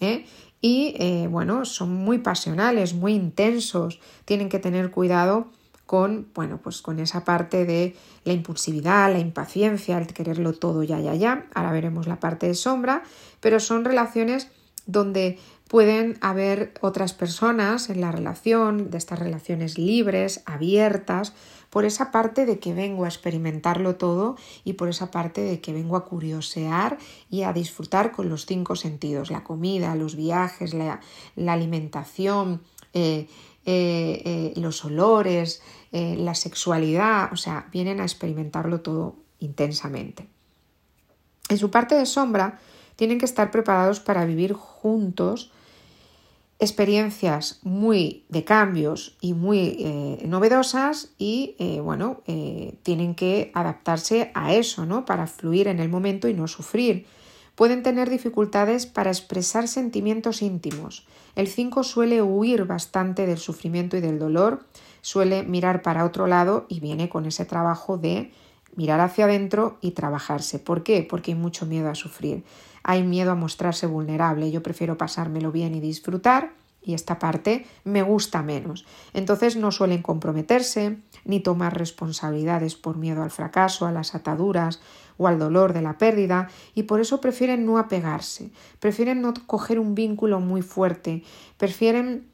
¿eh? 0.01 0.25
Y 0.61 0.93
eh, 0.99 1.27
bueno, 1.29 1.65
son 1.65 1.93
muy 1.93 2.19
pasionales, 2.19 2.93
muy 2.93 3.13
intensos, 3.13 3.99
tienen 4.25 4.47
que 4.47 4.59
tener 4.59 4.91
cuidado 4.91 5.47
con, 5.87 6.29
bueno, 6.33 6.61
pues 6.61 6.81
con 6.81 6.99
esa 6.99 7.25
parte 7.25 7.65
de 7.65 7.97
la 8.23 8.31
impulsividad, 8.31 9.11
la 9.11 9.19
impaciencia, 9.19 9.97
el 9.97 10.07
quererlo 10.07 10.53
todo 10.53 10.83
ya, 10.83 10.99
ya, 10.99 11.15
ya. 11.15 11.47
Ahora 11.53 11.71
veremos 11.71 12.07
la 12.07 12.19
parte 12.19 12.47
de 12.47 12.53
sombra, 12.53 13.03
pero 13.41 13.59
son 13.59 13.83
relaciones 13.83 14.49
donde 14.85 15.39
Pueden 15.71 16.17
haber 16.19 16.73
otras 16.81 17.13
personas 17.13 17.89
en 17.89 18.01
la 18.01 18.11
relación, 18.11 18.91
de 18.91 18.97
estas 18.97 19.19
relaciones 19.19 19.77
libres, 19.77 20.43
abiertas, 20.45 21.31
por 21.69 21.85
esa 21.85 22.11
parte 22.11 22.45
de 22.45 22.59
que 22.59 22.73
vengo 22.73 23.05
a 23.05 23.07
experimentarlo 23.07 23.95
todo 23.95 24.35
y 24.65 24.73
por 24.73 24.89
esa 24.89 25.11
parte 25.11 25.39
de 25.39 25.61
que 25.61 25.71
vengo 25.71 25.95
a 25.95 26.03
curiosear 26.03 26.97
y 27.29 27.43
a 27.43 27.53
disfrutar 27.53 28.11
con 28.11 28.27
los 28.27 28.45
cinco 28.45 28.75
sentidos, 28.75 29.31
la 29.31 29.45
comida, 29.45 29.95
los 29.95 30.17
viajes, 30.17 30.73
la, 30.73 30.99
alimentación, 31.37 32.63
eh, 32.91 33.29
eh, 33.65 34.21
eh, 34.25 34.53
los 34.57 34.83
olores, 34.83 35.61
la 35.93 36.35
sexualidad, 36.35 37.31
o 37.31 37.37
sea, 37.37 37.69
vienen 37.71 38.01
a 38.01 38.03
experimentarlo 38.03 38.81
todo 38.81 39.15
intensamente. 39.39 40.27
En 41.47 41.57
su 41.57 41.71
parte 41.71 41.95
de 41.95 42.05
sombra, 42.05 42.59
tienen 42.97 43.19
que 43.19 43.25
estar 43.25 43.51
preparados 43.51 44.01
para 44.01 44.25
vivir 44.25 44.51
juntos 44.51 45.53
experiencias 46.61 47.59
muy 47.63 48.23
de 48.29 48.43
cambios 48.43 49.17
y 49.19 49.33
muy 49.33 49.77
eh, 49.79 50.23
novedosas 50.27 51.09
y 51.17 51.55
eh, 51.57 51.81
bueno, 51.81 52.21
eh, 52.27 52.75
tienen 52.83 53.15
que 53.15 53.51
adaptarse 53.55 54.31
a 54.35 54.53
eso, 54.53 54.85
¿no? 54.85 55.03
Para 55.03 55.25
fluir 55.25 55.67
en 55.67 55.79
el 55.79 55.89
momento 55.89 56.27
y 56.27 56.35
no 56.35 56.47
sufrir. 56.47 57.07
Pueden 57.55 57.81
tener 57.81 58.11
dificultades 58.11 58.85
para 58.85 59.09
expresar 59.09 59.67
sentimientos 59.67 60.43
íntimos. 60.43 61.07
El 61.35 61.47
5 61.47 61.83
suele 61.83 62.21
huir 62.21 62.65
bastante 62.65 63.25
del 63.25 63.39
sufrimiento 63.39 63.97
y 63.97 64.01
del 64.01 64.19
dolor, 64.19 64.63
suele 65.01 65.41
mirar 65.41 65.81
para 65.81 66.05
otro 66.05 66.27
lado 66.27 66.67
y 66.69 66.79
viene 66.79 67.09
con 67.09 67.25
ese 67.25 67.43
trabajo 67.43 67.97
de 67.97 68.31
mirar 68.75 68.99
hacia 68.99 69.25
adentro 69.25 69.79
y 69.81 69.91
trabajarse. 69.91 70.59
¿Por 70.59 70.83
qué? 70.83 71.05
Porque 71.09 71.31
hay 71.31 71.37
mucho 71.37 71.65
miedo 71.65 71.89
a 71.89 71.95
sufrir 71.95 72.43
hay 72.83 73.03
miedo 73.03 73.31
a 73.31 73.35
mostrarse 73.35 73.87
vulnerable, 73.87 74.51
yo 74.51 74.63
prefiero 74.63 74.97
pasármelo 74.97 75.51
bien 75.51 75.75
y 75.75 75.79
disfrutar 75.79 76.53
y 76.83 76.93
esta 76.93 77.19
parte 77.19 77.65
me 77.83 78.01
gusta 78.01 78.41
menos. 78.41 78.85
Entonces 79.13 79.55
no 79.55 79.71
suelen 79.71 80.01
comprometerse 80.01 80.97
ni 81.25 81.39
tomar 81.39 81.77
responsabilidades 81.77 82.75
por 82.75 82.97
miedo 82.97 83.21
al 83.21 83.31
fracaso, 83.31 83.85
a 83.85 83.91
las 83.91 84.15
ataduras 84.15 84.81
o 85.17 85.27
al 85.27 85.37
dolor 85.37 85.73
de 85.73 85.81
la 85.81 85.97
pérdida 85.97 86.49
y 86.73 86.83
por 86.83 86.99
eso 86.99 87.21
prefieren 87.21 87.65
no 87.65 87.77
apegarse, 87.77 88.51
prefieren 88.79 89.21
no 89.21 89.33
coger 89.45 89.79
un 89.79 89.93
vínculo 89.93 90.39
muy 90.39 90.63
fuerte, 90.63 91.23
prefieren 91.57 92.31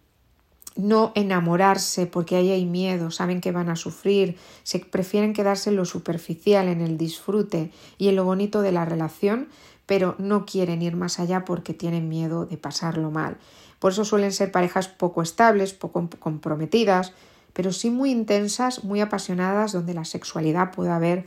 no 0.77 1.11
enamorarse 1.15 2.05
porque 2.05 2.35
ahí 2.35 2.51
hay 2.51 2.65
miedo, 2.65 3.11
saben 3.11 3.41
que 3.41 3.51
van 3.51 3.69
a 3.69 3.75
sufrir, 3.75 4.37
se 4.63 4.79
prefieren 4.79 5.33
quedarse 5.33 5.71
en 5.71 5.75
lo 5.75 5.85
superficial, 5.85 6.67
en 6.67 6.81
el 6.81 6.97
disfrute 6.97 7.71
y 7.97 8.07
en 8.09 8.15
lo 8.15 8.23
bonito 8.23 8.61
de 8.61 8.71
la 8.71 8.85
relación, 8.85 9.49
pero 9.87 10.15
no 10.19 10.45
quieren 10.45 10.83
ir 10.83 10.95
más 10.95 11.19
allá 11.19 11.43
porque 11.45 11.73
tienen 11.73 12.07
miedo 12.07 12.45
de 12.45 12.57
pasarlo 12.57 13.09
mal. 13.09 13.37
Por 13.79 13.93
eso 13.93 14.05
suelen 14.05 14.31
ser 14.31 14.51
parejas 14.51 14.87
poco 14.87 15.23
estables, 15.23 15.73
poco 15.73 16.07
comprometidas, 16.19 17.13
pero 17.53 17.71
sí 17.71 17.89
muy 17.89 18.11
intensas, 18.11 18.83
muy 18.83 19.01
apasionadas, 19.01 19.71
donde 19.71 19.95
la 19.95 20.05
sexualidad 20.05 20.71
puede 20.71 20.91
haber 20.91 21.25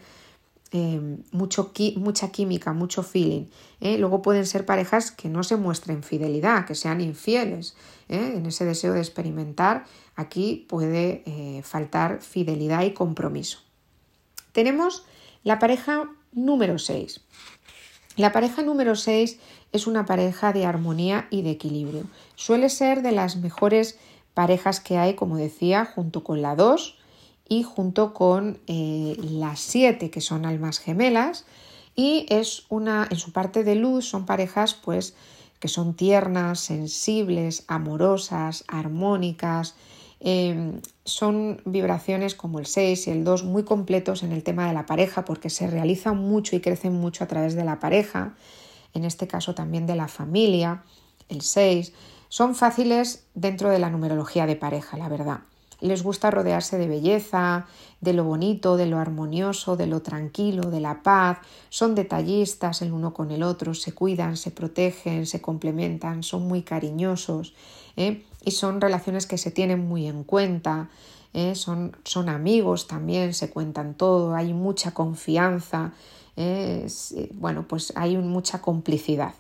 eh, 0.73 1.01
mucho 1.33 1.73
mucha 1.97 2.31
química, 2.31 2.73
mucho 2.73 3.03
feeling. 3.03 3.47
¿eh? 3.81 3.99
Luego 3.99 4.23
pueden 4.23 4.47
ser 4.47 4.67
parejas 4.67 5.11
que 5.11 5.29
no 5.29 5.43
se 5.43 5.57
muestren 5.57 6.05
fidelidad, 6.05 6.67
que 6.67 6.75
sean 6.77 7.01
infieles. 7.01 7.75
¿eh? 8.09 8.35
En 8.37 8.47
ese 8.47 8.65
deseo 8.65 8.93
de 8.93 9.01
experimentar, 9.01 9.87
aquí 10.15 10.67
puede 10.69 11.63
faltar 11.65 12.21
fidelidad 12.21 12.83
y 12.83 12.93
compromiso. 12.93 13.59
Tenemos 14.53 15.05
la 15.43 15.59
pareja 15.59 16.11
número 16.33 16.79
6. 16.79 17.21
La 18.21 18.33
pareja 18.33 18.61
número 18.61 18.97
6 18.97 19.39
es 19.73 19.87
una 19.87 20.05
pareja 20.05 20.53
de 20.53 20.67
armonía 20.67 21.27
y 21.31 21.41
de 21.41 21.53
equilibrio. 21.53 22.05
Suele 22.35 22.69
ser 22.69 23.01
de 23.01 23.13
las 23.13 23.37
mejores 23.37 23.99
parejas 24.35 24.79
que 24.79 24.99
hay, 24.99 25.15
como 25.15 25.39
decía, 25.39 25.87
junto 25.87 26.23
con 26.23 26.43
la 26.43 26.55
2 26.55 26.99
y 27.49 27.63
junto 27.63 28.13
con 28.13 28.59
eh, 28.67 29.17
las 29.23 29.61
7 29.61 30.11
que 30.11 30.21
son 30.21 30.45
almas 30.45 30.81
gemelas 30.81 31.47
y 31.97 32.27
es 32.29 32.67
una 32.69 33.09
en 33.11 33.17
su 33.17 33.33
parte 33.33 33.65
de 33.65 33.75
luz 33.75 34.05
son 34.05 34.27
parejas 34.27 34.75
pues 34.75 35.15
que 35.59 35.69
son 35.69 35.95
tiernas, 35.95 36.61
sensibles, 36.61 37.65
amorosas, 37.69 38.65
armónicas, 38.69 39.77
em, 40.21 40.81
son 41.05 41.61
vibraciones 41.65 42.35
como 42.35 42.59
el 42.59 42.67
6 42.67 43.09
y 43.09 43.11
el 43.11 43.25
2 43.25 43.45
muy 43.45 43.65
completos 43.65 44.23
en 44.23 44.33
el 44.33 44.43
tema 44.43 44.67
de 44.69 44.75
la 44.75 44.87
pareja 44.87 45.25
porque 45.25 45.51
se 45.51 45.67
realizan 45.67 46.17
mucho 46.19 46.55
y 46.55 46.61
crecen 46.61 46.93
mucho 46.93 47.25
a 47.25 47.27
través 47.27 47.55
de 47.55 47.65
la 47.65 47.81
pareja, 47.81 48.35
en 48.95 49.05
este 49.05 49.27
caso 49.27 49.55
también 49.55 49.87
de 49.87 49.97
la 49.97 50.09
familia, 50.09 50.83
el 51.29 51.43
6, 51.43 51.93
son 52.29 52.55
fáciles 52.55 53.27
dentro 53.35 53.71
de 53.71 53.79
la 53.79 53.91
numerología 53.91 54.47
de 54.47 54.57
pareja, 54.57 54.97
la 54.97 55.09
verdad. 55.09 55.41
Les 55.81 56.03
gusta 56.03 56.31
rodearse 56.31 56.77
de 56.77 56.89
belleza, 56.89 57.67
de 58.01 58.13
lo 58.13 58.25
bonito, 58.25 58.77
de 58.77 58.87
lo 58.87 58.99
armonioso, 58.99 59.77
de 59.77 59.87
lo 59.87 60.03
tranquilo, 60.03 60.71
de 60.71 60.81
la 60.81 61.03
paz. 61.03 61.39
Son 61.71 61.95
detallistas 61.95 62.83
el 62.83 62.93
uno 62.93 63.15
con 63.15 63.31
el 63.31 63.43
otro, 63.43 63.73
se 63.73 63.93
cuidan, 63.93 64.37
se 64.37 64.51
protegen, 64.51 65.27
se 65.27 65.41
complementan, 65.41 66.23
son 66.23 66.47
muy 66.47 66.63
cariñosos 66.63 67.55
¿eh? 68.01 68.25
y 68.45 68.53
son 68.53 68.81
relaciones 68.81 69.27
que 69.27 69.39
se 69.39 69.51
tienen 69.51 69.87
muy 69.87 70.07
en 70.07 70.25
cuenta. 70.25 70.89
¿eh? 71.35 71.55
Son, 71.55 71.97
son, 72.05 72.29
amigos 72.29 72.87
también, 72.87 73.35
se 73.35 73.51
cuentan 73.51 73.95
todo, 73.95 74.35
hay 74.35 74.53
mucha 74.55 74.93
confianza, 74.93 75.93
¿eh? 76.37 76.87
bueno, 77.35 77.67
pues 77.69 77.93
hay 77.97 78.17
mucha 78.17 78.61
complicidad. 78.63 79.35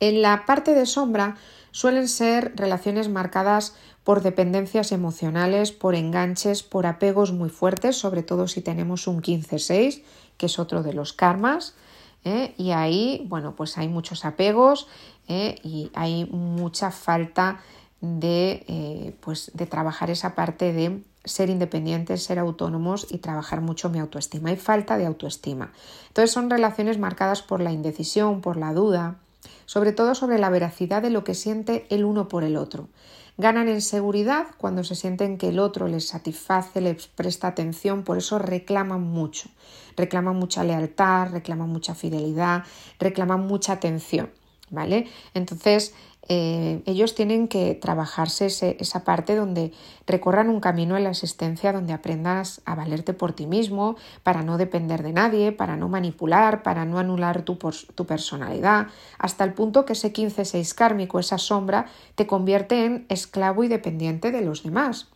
En 0.00 0.22
la 0.22 0.44
parte 0.46 0.74
de 0.74 0.86
sombra 0.86 1.36
suelen 1.72 2.08
ser 2.08 2.52
relaciones 2.54 3.08
marcadas 3.08 3.74
por 4.04 4.22
dependencias 4.22 4.92
emocionales, 4.92 5.72
por 5.72 5.94
enganches, 5.94 6.62
por 6.62 6.86
apegos 6.86 7.32
muy 7.32 7.48
fuertes, 7.48 7.96
sobre 7.96 8.22
todo 8.22 8.46
si 8.46 8.60
tenemos 8.60 9.06
un 9.08 9.22
15-6, 9.22 10.02
que 10.36 10.46
es 10.46 10.58
otro 10.58 10.82
de 10.82 10.92
los 10.92 11.12
karmas. 11.12 11.74
¿Eh? 12.24 12.54
Y 12.56 12.70
ahí, 12.70 13.24
bueno, 13.28 13.54
pues 13.54 13.78
hay 13.78 13.88
muchos 13.88 14.24
apegos 14.24 14.88
¿eh? 15.28 15.56
y 15.62 15.90
hay 15.94 16.24
mucha 16.26 16.90
falta 16.90 17.60
de, 18.00 18.64
eh, 18.68 19.16
pues 19.20 19.50
de 19.54 19.66
trabajar 19.66 20.10
esa 20.10 20.34
parte 20.34 20.72
de 20.72 21.02
ser 21.24 21.50
independientes, 21.50 22.22
ser 22.22 22.38
autónomos 22.38 23.06
y 23.10 23.18
trabajar 23.18 23.60
mucho 23.60 23.90
mi 23.90 23.98
autoestima. 23.98 24.50
Hay 24.50 24.56
falta 24.56 24.96
de 24.96 25.06
autoestima. 25.06 25.72
Entonces 26.08 26.30
son 26.30 26.50
relaciones 26.50 26.98
marcadas 26.98 27.42
por 27.42 27.60
la 27.60 27.72
indecisión, 27.72 28.40
por 28.40 28.56
la 28.56 28.72
duda, 28.72 29.16
sobre 29.66 29.92
todo 29.92 30.14
sobre 30.14 30.38
la 30.38 30.50
veracidad 30.50 31.02
de 31.02 31.10
lo 31.10 31.24
que 31.24 31.34
siente 31.34 31.86
el 31.90 32.04
uno 32.04 32.28
por 32.28 32.44
el 32.44 32.56
otro. 32.56 32.88
Ganan 33.40 33.68
en 33.68 33.82
seguridad 33.82 34.48
cuando 34.58 34.82
se 34.82 34.96
sienten 34.96 35.38
que 35.38 35.50
el 35.50 35.60
otro 35.60 35.86
les 35.86 36.08
satisface, 36.08 36.80
les 36.80 37.06
presta 37.06 37.46
atención, 37.46 38.02
por 38.02 38.18
eso 38.18 38.40
reclaman 38.40 39.00
mucho. 39.00 39.48
Reclaman 39.96 40.34
mucha 40.34 40.64
lealtad, 40.64 41.30
reclaman 41.30 41.68
mucha 41.68 41.94
fidelidad, 41.94 42.64
reclaman 42.98 43.46
mucha 43.46 43.74
atención. 43.74 44.32
¿Vale? 44.70 45.06
Entonces, 45.34 45.94
eh, 46.28 46.82
ellos 46.84 47.14
tienen 47.14 47.48
que 47.48 47.74
trabajarse 47.74 48.46
esa 48.46 49.04
parte 49.04 49.34
donde 49.34 49.72
recorran 50.06 50.50
un 50.50 50.60
camino 50.60 50.96
en 50.96 51.04
la 51.04 51.10
existencia 51.10 51.72
donde 51.72 51.94
aprendas 51.94 52.60
a 52.66 52.74
valerte 52.74 53.14
por 53.14 53.32
ti 53.32 53.46
mismo, 53.46 53.96
para 54.22 54.42
no 54.42 54.58
depender 54.58 55.02
de 55.02 55.12
nadie, 55.12 55.52
para 55.52 55.76
no 55.76 55.88
manipular, 55.88 56.62
para 56.62 56.84
no 56.84 56.98
anular 56.98 57.42
tu, 57.42 57.56
tu 57.56 58.06
personalidad, 58.06 58.88
hasta 59.18 59.44
el 59.44 59.54
punto 59.54 59.84
que 59.84 59.94
ese 59.94 60.12
15-6 60.12 60.74
kármico, 60.74 61.18
esa 61.18 61.38
sombra, 61.38 61.86
te 62.14 62.26
convierte 62.26 62.84
en 62.84 63.06
esclavo 63.08 63.64
y 63.64 63.68
dependiente 63.68 64.30
de 64.30 64.42
los 64.42 64.62
demás. 64.62 65.08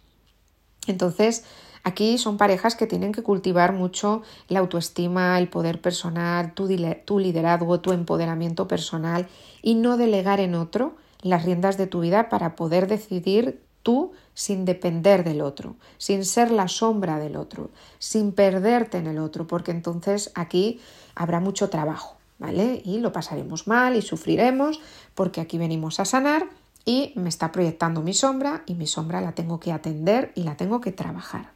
Entonces, 0.87 1.45
Aquí 1.85 2.17
son 2.19 2.37
parejas 2.37 2.77
que 2.77 2.87
tienen 2.87 3.11
que 3.11 3.25
cultivar 3.25 3.73
mucho 3.73 4.23
la 4.49 4.61
autoestima, 4.61 5.37
el 5.39 5.49
poder 5.49 5.81
personal, 5.81 6.55
tu, 6.55 6.69
liderazgo, 6.69 7.81
tu 7.81 7.93
empoderamiento 7.93 8.69
personal 8.69 9.27
y 9.63 9.75
no 9.75 9.97
delegar 9.97 10.39
en 10.39 10.55
otro 10.55 10.97
las 11.23 11.45
riendas 11.45 11.79
de 11.79 11.87
tu 11.87 12.01
vida 12.01 12.29
para 12.29 12.57
poder 12.57 12.87
decidir 12.87 13.63
tú 13.83 14.13
sin 14.35 14.65
depender 14.65 15.25
del 15.25 15.41
otro, 15.41 15.77
sin 15.99 16.25
ser 16.25 16.51
la 16.51 16.69
sombra 16.69 17.19
del 17.19 17.37
otro, 17.37 17.71
sin 17.99 18.33
perderte 18.33 18.99
en 18.99 19.07
el 19.07 19.19
otro, 19.19 19.47
porque 19.47 19.71
entonces 19.71 20.31
aquí 20.35 20.81
habrá 21.15 21.41
mucho 21.41 21.71
trabajo, 21.71 22.17
¿vale? 22.39 22.83
Y 22.85 22.99
lo 22.99 23.13
pasaremos 23.13 23.67
mal 23.67 23.97
y 23.97 24.03
sufriremos 24.03 24.81
porque 25.15 25.41
aquí 25.41 25.59
venimos 25.59 26.01
a 26.01 26.05
sanar 26.05 26.49
y 26.85 27.13
me 27.17 27.29
está 27.29 27.53
proyectando 27.53 28.03
mi 28.03 28.15
sombra 28.15 28.63
y 28.67 28.75
mi 28.75 28.87
sombra 28.87 29.21
la 29.21 29.33
tengo 29.33 29.61
que 29.61 29.73
atender 29.73 30.33
y 30.35 30.43
la 30.43 30.57
tengo 30.57 30.81
que 30.81 30.93
trabajar. 30.93 31.53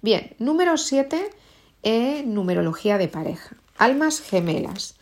Bien, 0.00 0.34
número 0.38 0.76
7, 0.76 1.30
en 1.82 2.34
numerología 2.34 2.98
de 2.98 3.08
pareja. 3.08 3.56
Almas 3.78 4.20
gemelas. 4.20 4.96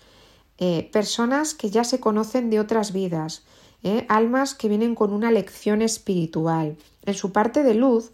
Eh, 0.58 0.90
personas 0.92 1.54
que 1.54 1.70
ya 1.70 1.84
se 1.84 2.00
conocen 2.00 2.50
de 2.50 2.60
otras 2.60 2.92
vidas. 2.92 3.44
Eh, 3.82 4.04
almas 4.08 4.54
que 4.54 4.68
vienen 4.68 4.94
con 4.94 5.12
una 5.12 5.30
lección 5.30 5.80
espiritual. 5.80 6.76
En 7.06 7.14
su 7.14 7.32
parte 7.32 7.62
de 7.62 7.74
luz 7.74 8.12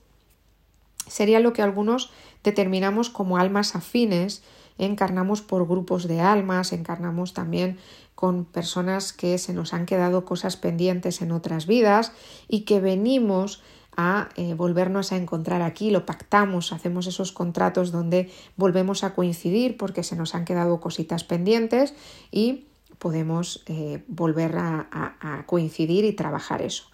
sería 1.08 1.40
lo 1.40 1.52
que 1.52 1.62
algunos 1.62 2.10
determinamos 2.44 3.10
como 3.10 3.36
almas 3.36 3.74
afines. 3.74 4.42
Encarnamos 4.78 5.42
por 5.42 5.66
grupos 5.66 6.06
de 6.06 6.20
almas, 6.20 6.72
encarnamos 6.72 7.34
también 7.34 7.78
con 8.14 8.44
personas 8.44 9.12
que 9.12 9.38
se 9.38 9.52
nos 9.52 9.74
han 9.74 9.86
quedado 9.86 10.24
cosas 10.24 10.56
pendientes 10.56 11.20
en 11.20 11.32
otras 11.32 11.66
vidas 11.66 12.12
y 12.48 12.60
que 12.60 12.80
venimos 12.80 13.62
a 13.96 14.28
eh, 14.36 14.54
volvernos 14.54 15.12
a 15.12 15.16
encontrar 15.16 15.62
aquí, 15.62 15.90
lo 15.90 16.04
pactamos, 16.04 16.72
hacemos 16.72 17.06
esos 17.06 17.32
contratos 17.32 17.92
donde 17.92 18.30
volvemos 18.56 19.04
a 19.04 19.14
coincidir 19.14 19.76
porque 19.76 20.02
se 20.02 20.16
nos 20.16 20.34
han 20.34 20.44
quedado 20.44 20.80
cositas 20.80 21.24
pendientes 21.24 21.94
y 22.30 22.66
podemos 22.98 23.62
eh, 23.66 24.02
volver 24.08 24.56
a, 24.58 25.44
coincidir 25.46 26.04
y 26.04 26.12
trabajar 26.12 26.62
eso. 26.62 26.84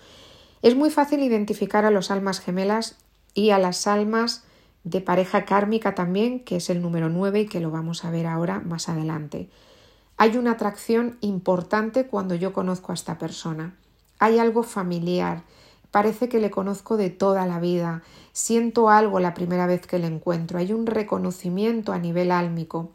Es 0.63 0.77
muy 0.77 0.91
fácil 0.91 1.23
identificar 1.23 1.85
a 1.85 1.91
los 1.91 2.11
almas 2.11 2.41
gemelas 2.41 2.99
y 3.35 3.51
a 3.51 3.59
las 3.59 3.87
almas 3.87 4.45
de 4.85 5.01
pareja 5.01 5.45
kármica 5.45 5.95
también, 5.95 6.41
que 6.41 6.57
es 6.57 6.71
el 6.71 6.83
número 6.83 7.09
9 7.09 7.41
y 7.41 7.47
que 7.47 7.61
lo 7.61 7.71
vamos 7.71 8.05
a 8.05 8.11
ver 8.11 8.27
ahora 8.27 8.61
más 8.61 8.89
adelante. 8.89 9.49
Hay 10.17 10.37
una 10.37 10.53
atracción 10.53 11.19
importante 11.21 12.07
cuando 12.07 12.35
yo 12.35 12.53
conozco 12.53 12.93
a 12.93 12.95
esta 12.95 13.19
persona. 13.19 13.75
Hay 14.19 14.39
algo 14.39 14.63
familiar, 14.63 15.43
Parece 15.93 16.31
que 16.31 16.41
le 16.41 16.51
conozco 16.51 16.97
de 16.97 17.11
toda 17.11 17.47
la 17.47 17.61
vida. 17.61 18.03
Siento 18.33 18.89
algo 18.89 19.21
la 19.21 19.35
primera 19.35 19.67
vez 19.67 19.87
que 19.87 19.99
le 19.99 20.07
encuentro. 20.07 20.59
Hay 20.59 20.73
un 20.73 20.87
reconocimiento 20.87 21.93
a 21.93 21.99
nivel 21.99 22.31
álmico. 22.31 22.91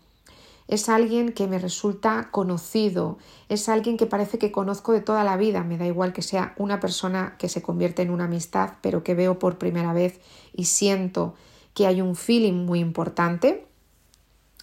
Es 0.67 0.89
alguien 0.89 1.31
que 1.31 1.47
me 1.47 1.59
resulta 1.59 2.29
conocido, 2.31 3.17
es 3.47 3.69
alguien 3.69 3.97
que 3.97 4.05
parece 4.05 4.37
que 4.37 4.51
conozco 4.51 4.91
de 4.91 5.01
toda 5.01 5.23
la 5.23 5.37
vida, 5.37 5.63
me 5.63 5.77
da 5.77 5.85
igual 5.85 6.11
que 6.11 6.21
sea 6.21 6.53
una 6.57 6.79
persona 6.79 7.35
que 7.37 7.47
se 7.47 7.61
convierte 7.61 8.01
en 8.01 8.09
una 8.09 8.25
amistad, 8.25 8.73
pero 8.81 9.03
que 9.03 9.15
veo 9.15 9.39
por 9.39 9.57
primera 9.57 9.93
vez 9.93 10.19
y 10.53 10.65
siento 10.65 11.35
que 11.73 11.87
hay 11.87 12.01
un 12.01 12.15
feeling 12.15 12.65
muy 12.65 12.79
importante 12.79 13.67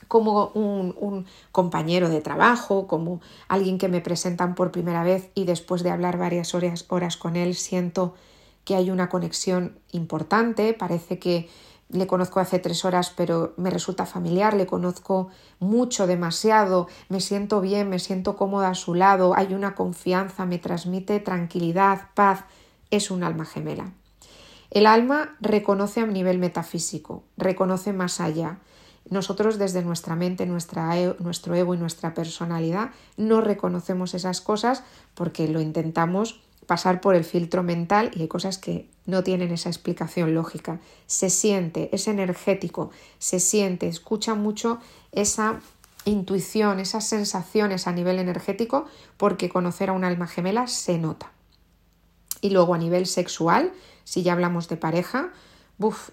como 0.09 0.49
un, 0.49 1.27
compañero 1.53 2.09
de 2.09 2.21
trabajo, 2.21 2.87
como 2.87 3.21
alguien 3.49 3.79
que 3.79 3.89
me 3.89 4.01
presentan 4.01 4.55
por 4.55 4.73
primera 4.73 5.03
vez 5.03 5.31
y 5.35 5.45
después 5.45 5.83
de 5.83 5.91
hablar 5.91 6.19
varias 6.19 6.55
horas, 6.55 6.87
horas 6.89 7.17
con 7.17 7.37
él 7.37 7.55
siento 7.55 8.15
que 8.65 8.75
hay 8.75 8.91
una 8.91 9.09
conexión 9.09 9.79
importante, 9.93 10.73
parece 10.73 11.19
que 11.19 11.49
le 11.95 12.07
conozco 12.07 12.41
hace 12.41 12.59
tres 12.59 12.85
horas 12.85 13.13
pero 13.17 13.55
me 13.57 13.71
resulta 13.71 14.05
familiar, 14.05 14.55
le 14.55 14.67
conozco 14.67 15.29
mucho, 15.61 16.07
demasiado, 16.07 16.89
me 17.09 17.21
siento 17.21 17.61
bien, 17.61 17.89
me 17.89 17.99
siento 17.99 18.37
cómoda 18.37 18.69
a 18.69 18.75
su 18.75 18.95
lado, 18.95 19.35
hay 19.37 19.55
una 19.55 19.75
confianza, 19.75 20.45
me 20.45 20.59
transmite 20.59 21.21
tranquilidad, 21.21 22.09
paz, 22.15 22.45
es 22.91 23.11
un 23.11 23.23
alma 23.23 23.45
gemela. 23.45 23.93
El 24.71 24.87
alma 24.87 25.37
reconoce 25.41 26.01
a 26.01 26.07
nivel 26.07 26.39
metafísico, 26.39 27.23
reconoce 27.37 27.93
más 27.93 28.21
allá, 28.21 28.59
nosotros 29.09 29.59
desde 29.59 29.83
nuestra 29.83 30.17
mente, 30.17 30.47
nuestro 30.47 31.55
ego 31.55 31.75
y 31.75 31.79
nuestra 31.79 32.15
personalidad 32.15 32.91
no 33.17 33.41
reconocemos 33.41 34.15
esas 34.15 34.41
cosas 34.41 34.83
porque 35.15 35.47
lo 35.47 35.61
intentamos 35.61 36.41
pasar 36.67 37.01
por 37.01 37.15
el 37.15 37.25
filtro 37.25 37.63
mental 37.63 38.11
y 38.15 38.23
hay 38.23 38.29
cosas 38.29 38.59
que 38.59 38.89
no 39.07 39.23
tienen 39.23 39.51
esa 39.53 39.69
explicación 39.69 40.35
lógica. 40.35 40.81
Se 41.07 41.31
siente, 41.31 41.91
es 41.93 42.09
energético, 42.09 42.91
se 43.19 43.41
siente, 43.41 43.89
escucha 43.89 44.35
mucho 44.35 44.79
esa 45.13 45.61
intuición, 46.05 46.81
esas 46.81 47.07
sensaciones 47.07 47.87
a 47.87 47.93
nivel 47.93 48.19
energético, 48.19 48.87
porque 49.17 49.49
conocer 49.49 49.91
a 49.91 49.93
un 49.93 50.05
alma 50.05 50.27
gemela 50.27 50.67
se 50.67 50.99
nota. 50.99 51.33
Y 52.41 52.51
luego 52.51 52.75
a 52.75 52.79
nivel 52.79 53.07
sexual, 53.07 53.73
si 54.05 54.23
ya 54.23 54.33
hablamos 54.33 54.69
de 54.69 54.77
pareja, 54.77 55.33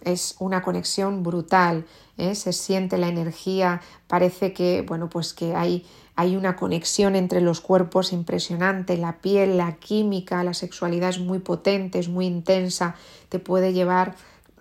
es 0.04 0.36
una 0.40 0.62
conexión 0.62 1.24
brutal, 1.24 1.86
¿eh? 2.18 2.36
se 2.36 2.54
siente 2.54 2.98
la 2.98 3.08
energía, 3.08 3.82
parece 4.08 4.54
que, 4.54 4.82
bueno, 4.82 5.10
pues 5.10 5.34
que 5.34 5.56
hay, 5.56 5.86
hay 6.22 6.36
una 6.36 6.56
conexión 6.56 7.16
entre 7.16 7.42
los 7.42 7.62
cuerpos 7.62 8.14
impresionante, 8.14 8.96
la 8.96 9.18
piel, 9.18 9.58
la 9.58 9.78
química, 9.78 10.44
la 10.44 10.54
sexualidad 10.54 11.10
es 11.10 11.20
muy 11.20 11.40
potente, 11.40 11.98
es 11.98 12.10
muy 12.10 12.28
intensa, 12.28 12.94
te 13.30 13.40
puede 13.40 13.74
llevar 13.74 14.16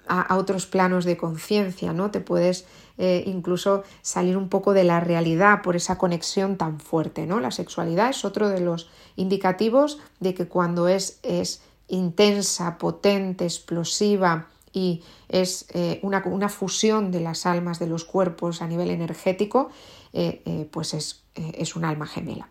a, 0.08 0.38
otros 0.38 0.64
planos 0.64 1.04
de 1.04 1.18
conciencia, 1.18 1.92
¿no? 1.92 2.10
Te 2.10 2.20
puedes 2.20 2.64
eh, 2.96 3.24
incluso 3.26 3.84
salir 4.00 4.38
un 4.38 4.48
poco 4.48 4.72
de 4.72 4.84
la 4.84 5.00
realidad 5.00 5.60
por 5.60 5.76
esa 5.76 5.98
conexión 5.98 6.56
tan 6.56 6.80
fuerte, 6.80 7.26
¿no? 7.26 7.40
La 7.40 7.50
sexualidad 7.50 8.08
es 8.08 8.24
otro 8.24 8.48
de 8.48 8.60
los 8.60 8.88
indicativos 9.16 9.98
de 10.18 10.32
que 10.32 10.48
cuando 10.48 10.88
es, 10.88 11.20
es 11.22 11.60
intensa, 11.88 12.78
potente, 12.78 13.44
explosiva, 13.44 14.46
y 14.72 15.02
es 15.28 15.66
eh, 15.74 15.98
una, 16.02 16.22
una, 16.24 16.48
fusión 16.48 17.10
de 17.10 17.20
las 17.20 17.44
almas 17.44 17.80
de 17.80 17.88
los 17.88 18.04
cuerpos 18.04 18.62
a 18.62 18.68
nivel 18.68 18.90
energético, 18.90 19.70
eh, 20.12 20.68
pues 20.70 20.94
es, 20.94 21.20
es, 21.34 21.76
un 21.76 21.84
alma 21.84 22.06
gemela. 22.06 22.48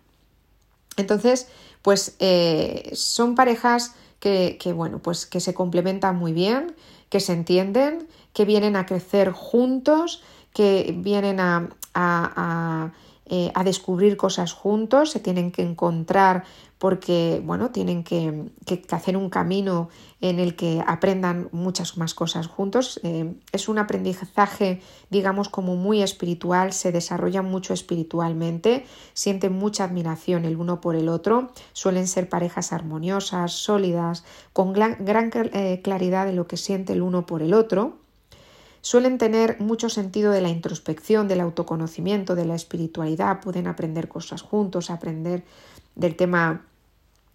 Entonces, 0.97 1.47
pues 1.81 2.17
son 2.93 3.35
parejas 3.35 3.95
que, 4.19 4.57
que, 4.59 4.73
bueno, 4.73 4.99
pues 4.99 5.25
que 5.25 5.39
se 5.39 5.53
complementan 5.53 6.17
muy 6.17 6.33
bien, 6.33 6.75
que 7.09 7.19
se 7.19 7.33
entienden, 7.33 8.07
que 8.33 8.45
vienen 8.45 8.75
a 8.75 8.85
crecer 8.85 9.31
juntos, 9.31 10.23
que 10.53 10.93
vienen 10.97 11.39
a, 11.39 11.69
a, 11.93 12.91
a 13.53 13.63
descubrir 13.63 14.17
cosas 14.17 14.53
juntos, 14.53 15.11
se 15.11 15.19
tienen 15.19 15.51
que 15.51 15.61
encontrar 15.61 16.43
porque 16.79 17.41
bueno, 17.45 17.71
tienen 17.71 18.05
que, 18.05 18.51
hacer 18.89 19.17
un 19.17 19.29
camino 19.29 19.89
en 20.21 20.39
el 20.39 20.55
que 20.55 20.81
aprendan 20.87 21.49
muchas 21.51 21.97
más 21.97 22.13
cosas 22.13 22.47
juntos. 22.47 23.01
Eh, 23.03 23.35
es 23.51 23.67
un 23.67 23.79
aprendizaje, 23.79 24.81
digamos, 25.09 25.49
como 25.49 25.75
muy 25.75 26.01
espiritual, 26.01 26.71
se 26.71 26.93
desarrollan 26.93 27.45
mucho 27.45 27.73
espiritualmente, 27.73 28.85
sienten 29.13 29.53
mucha 29.53 29.83
admiración 29.83 30.45
el 30.45 30.55
uno 30.55 30.79
por 30.79 30.95
el 30.95 31.09
otro, 31.09 31.51
suelen 31.73 32.07
ser 32.07 32.29
parejas 32.29 32.71
armoniosas, 32.71 33.51
sólidas, 33.51 34.23
con 34.53 34.71
gran, 34.71 34.99
eh, 35.33 35.81
claridad 35.83 36.25
de 36.25 36.33
lo 36.33 36.47
que 36.47 36.55
siente 36.55 36.93
el 36.93 37.01
uno 37.01 37.25
por 37.25 37.41
el 37.41 37.53
otro. 37.53 37.97
Suelen 38.81 39.17
tener 39.17 39.59
mucho 39.59 39.89
sentido 39.89 40.31
de 40.31 40.39
la 40.39 40.47
introspección, 40.47 41.27
del 41.27 41.41
autoconocimiento, 41.41 42.35
de 42.35 42.45
la 42.45 42.55
espiritualidad, 42.55 43.41
pueden 43.41 43.67
aprender 43.67 44.07
cosas 44.07 44.41
juntos, 44.41 44.89
aprender 44.89 45.43
del 45.99 46.15
tema 46.15 46.65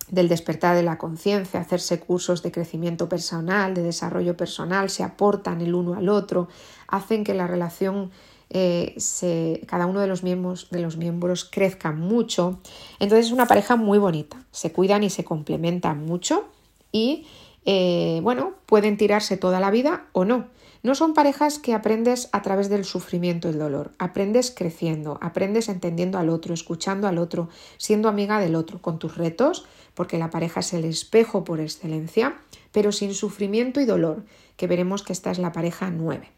del 0.08 0.28
despertar 0.28 0.76
de 0.76 0.82
la 0.82 0.98
conciencia, 0.98 1.60
hacerse 1.60 1.98
cursos 1.98 2.42
de 2.42 2.52
crecimiento 2.52 3.08
personal, 3.08 3.74
de 3.74 3.82
desarrollo 3.82 4.36
personal, 4.36 4.90
se 4.90 5.02
aportan 5.02 5.60
el 5.60 5.74
uno 5.74 5.94
al 5.94 6.08
otro, 6.08 6.48
hacen 6.88 7.24
que 7.24 7.32
la 7.32 7.46
relación 7.46 8.10
eh, 8.50 8.94
se, 8.98 9.62
cada 9.66 9.86
uno 9.86 10.00
de 10.00 10.06
los, 10.06 10.22
miembros, 10.22 10.68
de 10.70 10.80
los 10.80 10.96
miembros 10.96 11.44
crezca 11.44 11.92
mucho. 11.92 12.60
Entonces 12.98 13.26
es 13.26 13.32
una 13.32 13.46
pareja 13.46 13.76
muy 13.76 13.98
bonita, 13.98 14.36
se 14.50 14.72
cuidan 14.72 15.04
y 15.04 15.10
se 15.10 15.24
complementan 15.24 16.04
mucho 16.04 16.44
y 16.92 17.26
eh, 17.64 18.20
bueno, 18.22 18.52
pueden 18.66 18.98
tirarse 18.98 19.36
toda 19.36 19.58
la 19.60 19.70
vida 19.70 20.06
o 20.12 20.24
no. 20.24 20.46
No 20.84 20.94
son 20.94 21.14
parejas 21.14 21.58
que 21.58 21.72
aprendes 21.72 22.28
a 22.32 22.42
través 22.42 22.68
del 22.68 22.84
sufrimiento 22.84 23.48
y 23.48 23.52
el 23.52 23.58
dolor. 23.58 23.92
Aprendes 23.98 24.52
creciendo, 24.54 25.16
aprendes 25.22 25.70
entendiendo 25.70 26.18
al 26.18 26.28
otro, 26.28 26.52
escuchando 26.52 27.08
al 27.08 27.16
otro, 27.16 27.48
siendo 27.78 28.06
amiga 28.06 28.38
del 28.38 28.54
otro, 28.54 28.82
con 28.82 28.98
tus 28.98 29.16
retos, 29.16 29.64
porque 29.94 30.18
la 30.18 30.28
pareja 30.28 30.60
es 30.60 30.74
el 30.74 30.84
espejo 30.84 31.42
por 31.42 31.58
excelencia, 31.58 32.36
pero 32.70 32.92
sin 32.92 33.14
sufrimiento 33.14 33.80
y 33.80 33.86
dolor, 33.86 34.24
que 34.58 34.66
veremos 34.66 35.02
que 35.02 35.14
esta 35.14 35.30
es 35.30 35.38
la 35.38 35.52
pareja 35.52 35.88
9. 35.88 36.30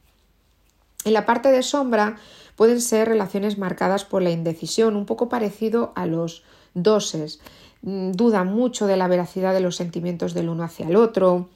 En 1.05 1.13
la 1.13 1.27
parte 1.27 1.51
de 1.51 1.65
sombra 1.65 2.17
pueden 2.55 2.81
ser 2.81 3.09
relaciones 3.09 3.59
marcadas 3.59 4.05
por 4.05 4.23
la 4.23 4.31
indecisión, 4.31 4.95
un 4.95 5.07
poco 5.07 5.29
parecido 5.29 5.93
a 5.97 6.07
los 6.07 6.45
doses. 6.73 7.41
Mm, 7.83 8.13
dudan 8.13 8.55
mucho 8.55 8.87
de 8.87 8.97
la 8.97 9.09
veracidad 9.09 9.55
de 9.55 9.61
los 9.61 9.75
sentimientos 9.75 10.35
del 10.35 10.51
uno 10.51 10.63
hacia 10.63 10.87
el 10.87 10.95
otro. 10.95 11.49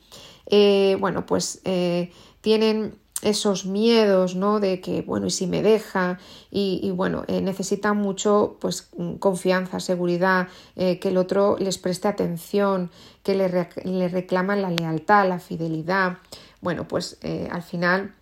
Eh, 0.46 0.96
bueno, 0.98 1.26
pues 1.26 1.60
eh, 1.64 2.10
tienen 2.40 2.98
esos 3.22 3.66
miedos, 3.66 4.34
¿no? 4.34 4.60
De 4.60 4.80
que, 4.80 5.02
bueno, 5.02 5.26
¿y 5.26 5.30
si 5.30 5.46
me 5.46 5.62
deja? 5.62 6.18
Y, 6.50 6.90
bueno, 6.92 7.24
eh, 7.28 7.40
necesitan 7.40 7.96
mucho, 7.96 8.56
pues, 8.60 8.88
confianza, 9.18 9.80
seguridad, 9.80 10.48
eh, 10.76 10.98
que 10.98 11.08
el 11.08 11.16
otro 11.16 11.56
les 11.58 11.78
preste 11.78 12.08
atención, 12.08 12.90
que 13.22 13.34
le, 13.34 13.68
le, 13.84 14.08
reclaman 14.08 14.62
la 14.62 14.70
lealtad, 14.70 15.28
la 15.28 15.38
fidelidad. 15.38 16.18
Bueno, 16.60 16.88
pues 16.88 17.18
eh, 17.22 17.48
al 17.50 17.62
final, 17.62 18.14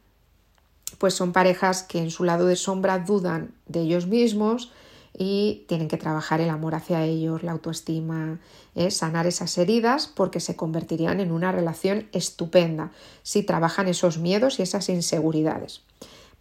pues 0.99 1.15
son 1.15 1.33
parejas 1.33 1.83
que 1.83 1.99
en 1.99 2.11
su 2.11 2.25
lado 2.25 2.47
de 2.47 2.57
sombra 2.57 2.99
dudan 2.99 3.53
de 3.67 3.81
ellos 3.83 4.07
mismos, 4.07 4.73
y 5.21 5.65
tienen 5.67 5.89
que 5.89 5.97
trabajar 5.97 6.41
el 6.41 6.49
amor 6.49 6.77
hacia 6.77 7.05
ellos, 7.05 7.43
la 7.43 7.53
autoestima, 7.53 8.39
¿eh? 8.79 8.91
sanar 8.91 9.27
esas 9.27 9.59
heridas 9.59 10.07
porque 10.07 10.41
se 10.41 10.57
convertirían 10.57 11.21
en 11.21 11.33
una 11.33 11.53
relación 11.53 12.09
estupenda 12.13 12.93
si 13.23 13.43
trabajan 13.43 13.89
esos 13.89 14.19
miedos 14.19 14.59
y 14.59 14.63
esas 14.63 14.89
inseguridades. 14.89 15.83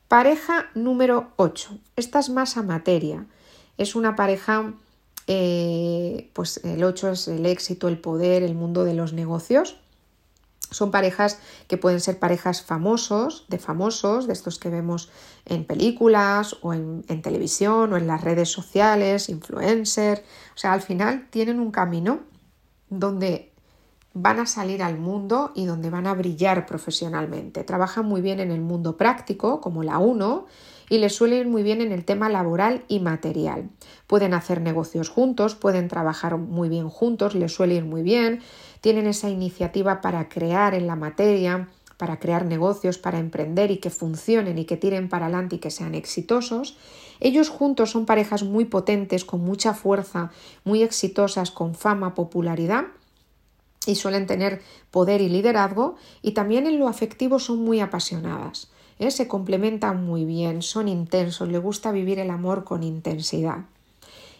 Pareja 0.07 0.69
número 0.75 1.31
8. 1.35 1.77
Esta 1.95 2.19
es 2.19 2.29
más 2.29 2.55
a 2.57 2.63
materia. 2.63 3.25
Es 3.77 3.95
una 3.95 4.15
pareja, 4.15 4.73
eh, 5.27 6.29
pues 6.33 6.63
el 6.63 6.83
8 6.83 7.11
es 7.11 7.27
el 7.27 7.45
éxito, 7.45 7.87
el 7.87 7.97
poder, 7.97 8.43
el 8.43 8.55
mundo 8.55 8.85
de 8.85 8.93
los 8.93 9.13
negocios 9.13 9.77
son 10.71 10.91
parejas 10.91 11.39
que 11.67 11.77
pueden 11.77 11.99
ser 11.99 12.19
parejas 12.19 12.61
famosos, 12.61 13.45
de 13.47 13.59
famosos, 13.59 14.27
de 14.27 14.33
estos 14.33 14.59
que 14.59 14.69
vemos 14.69 15.09
en 15.45 15.65
películas 15.65 16.57
o 16.61 16.73
en, 16.73 17.03
televisión 17.21 17.93
o 17.93 17.97
en 17.97 18.07
las 18.07 18.21
redes 18.21 18.49
sociales, 18.49 19.29
influencer. 19.29 20.23
O 20.55 20.57
sea, 20.57 20.73
al 20.73 20.81
final 20.81 21.27
tienen 21.29 21.59
un 21.59 21.71
camino 21.71 22.19
donde 22.89 23.53
van 24.13 24.39
a 24.39 24.45
salir 24.45 24.81
al 24.81 24.97
mundo 24.97 25.51
y 25.55 25.65
donde 25.65 25.89
van 25.89 26.07
a 26.07 26.13
brillar 26.13 26.65
profesionalmente. 26.65 27.63
Trabajan 27.63 28.05
muy 28.05 28.21
bien 28.21 28.39
en 28.39 28.51
el 28.51 28.61
mundo 28.61 28.97
práctico, 28.97 29.61
como 29.61 29.83
la 29.83 29.99
1, 29.99 30.45
y 30.89 30.99
les 30.99 31.15
suele 31.15 31.37
ir 31.37 31.47
muy 31.47 31.63
bien 31.63 31.81
en 31.81 31.91
el 31.91 32.05
tema 32.05 32.29
laboral 32.29 32.83
y 32.87 32.99
material. 32.99 33.69
Pueden 34.07 34.33
hacer 34.33 34.61
negocios 34.61 35.09
juntos, 35.09 35.55
pueden 35.55 35.87
trabajar 35.87 36.37
muy 36.37 36.69
bien 36.69 36.89
juntos, 36.89 37.35
les 37.35 37.53
suele 37.53 37.75
ir 37.75 37.85
muy 37.85 38.03
bien, 38.03 38.41
tienen 38.81 39.07
esa 39.07 39.29
iniciativa 39.29 40.01
para 40.01 40.29
crear 40.29 40.73
en 40.73 40.87
la 40.87 40.95
materia, 40.95 41.67
para 41.97 42.19
crear 42.19 42.45
negocios, 42.45 42.97
para 42.97 43.19
emprender 43.19 43.71
y 43.71 43.77
que 43.77 43.89
funcionen 43.89 44.57
y 44.57 44.65
que 44.65 44.77
tiren 44.77 45.09
para 45.09 45.25
adelante 45.25 45.55
y 45.55 45.59
que 45.59 45.71
sean 45.71 45.95
exitosos. 45.95 46.77
Ellos 47.19 47.49
juntos 47.49 47.91
son 47.91 48.05
parejas 48.05 48.43
muy 48.43 48.65
potentes, 48.65 49.25
con 49.25 49.41
mucha 49.41 49.73
fuerza, 49.73 50.31
muy 50.63 50.83
exitosas, 50.83 51.51
con 51.51 51.73
fama, 51.73 52.13
popularidad 52.13 52.85
y 53.87 53.95
suelen 53.95 54.27
tener 54.27 54.61
poder 54.91 55.21
y 55.21 55.29
liderazgo 55.29 55.95
y 56.21 56.31
también 56.31 56.67
en 56.67 56.77
lo 56.77 56.87
afectivo 56.87 57.39
son 57.39 57.59
muy 57.63 57.79
apasionadas. 57.79 58.69
¿Eh? 58.99 59.11
Se 59.11 59.27
complementan 59.27 60.05
muy 60.05 60.25
bien, 60.25 60.61
son 60.61 60.87
intensos, 60.87 61.47
les 61.49 61.61
gusta 61.61 61.91
vivir 61.91 62.19
el 62.19 62.29
amor 62.29 62.63
con 62.63 62.83
intensidad. 62.83 63.65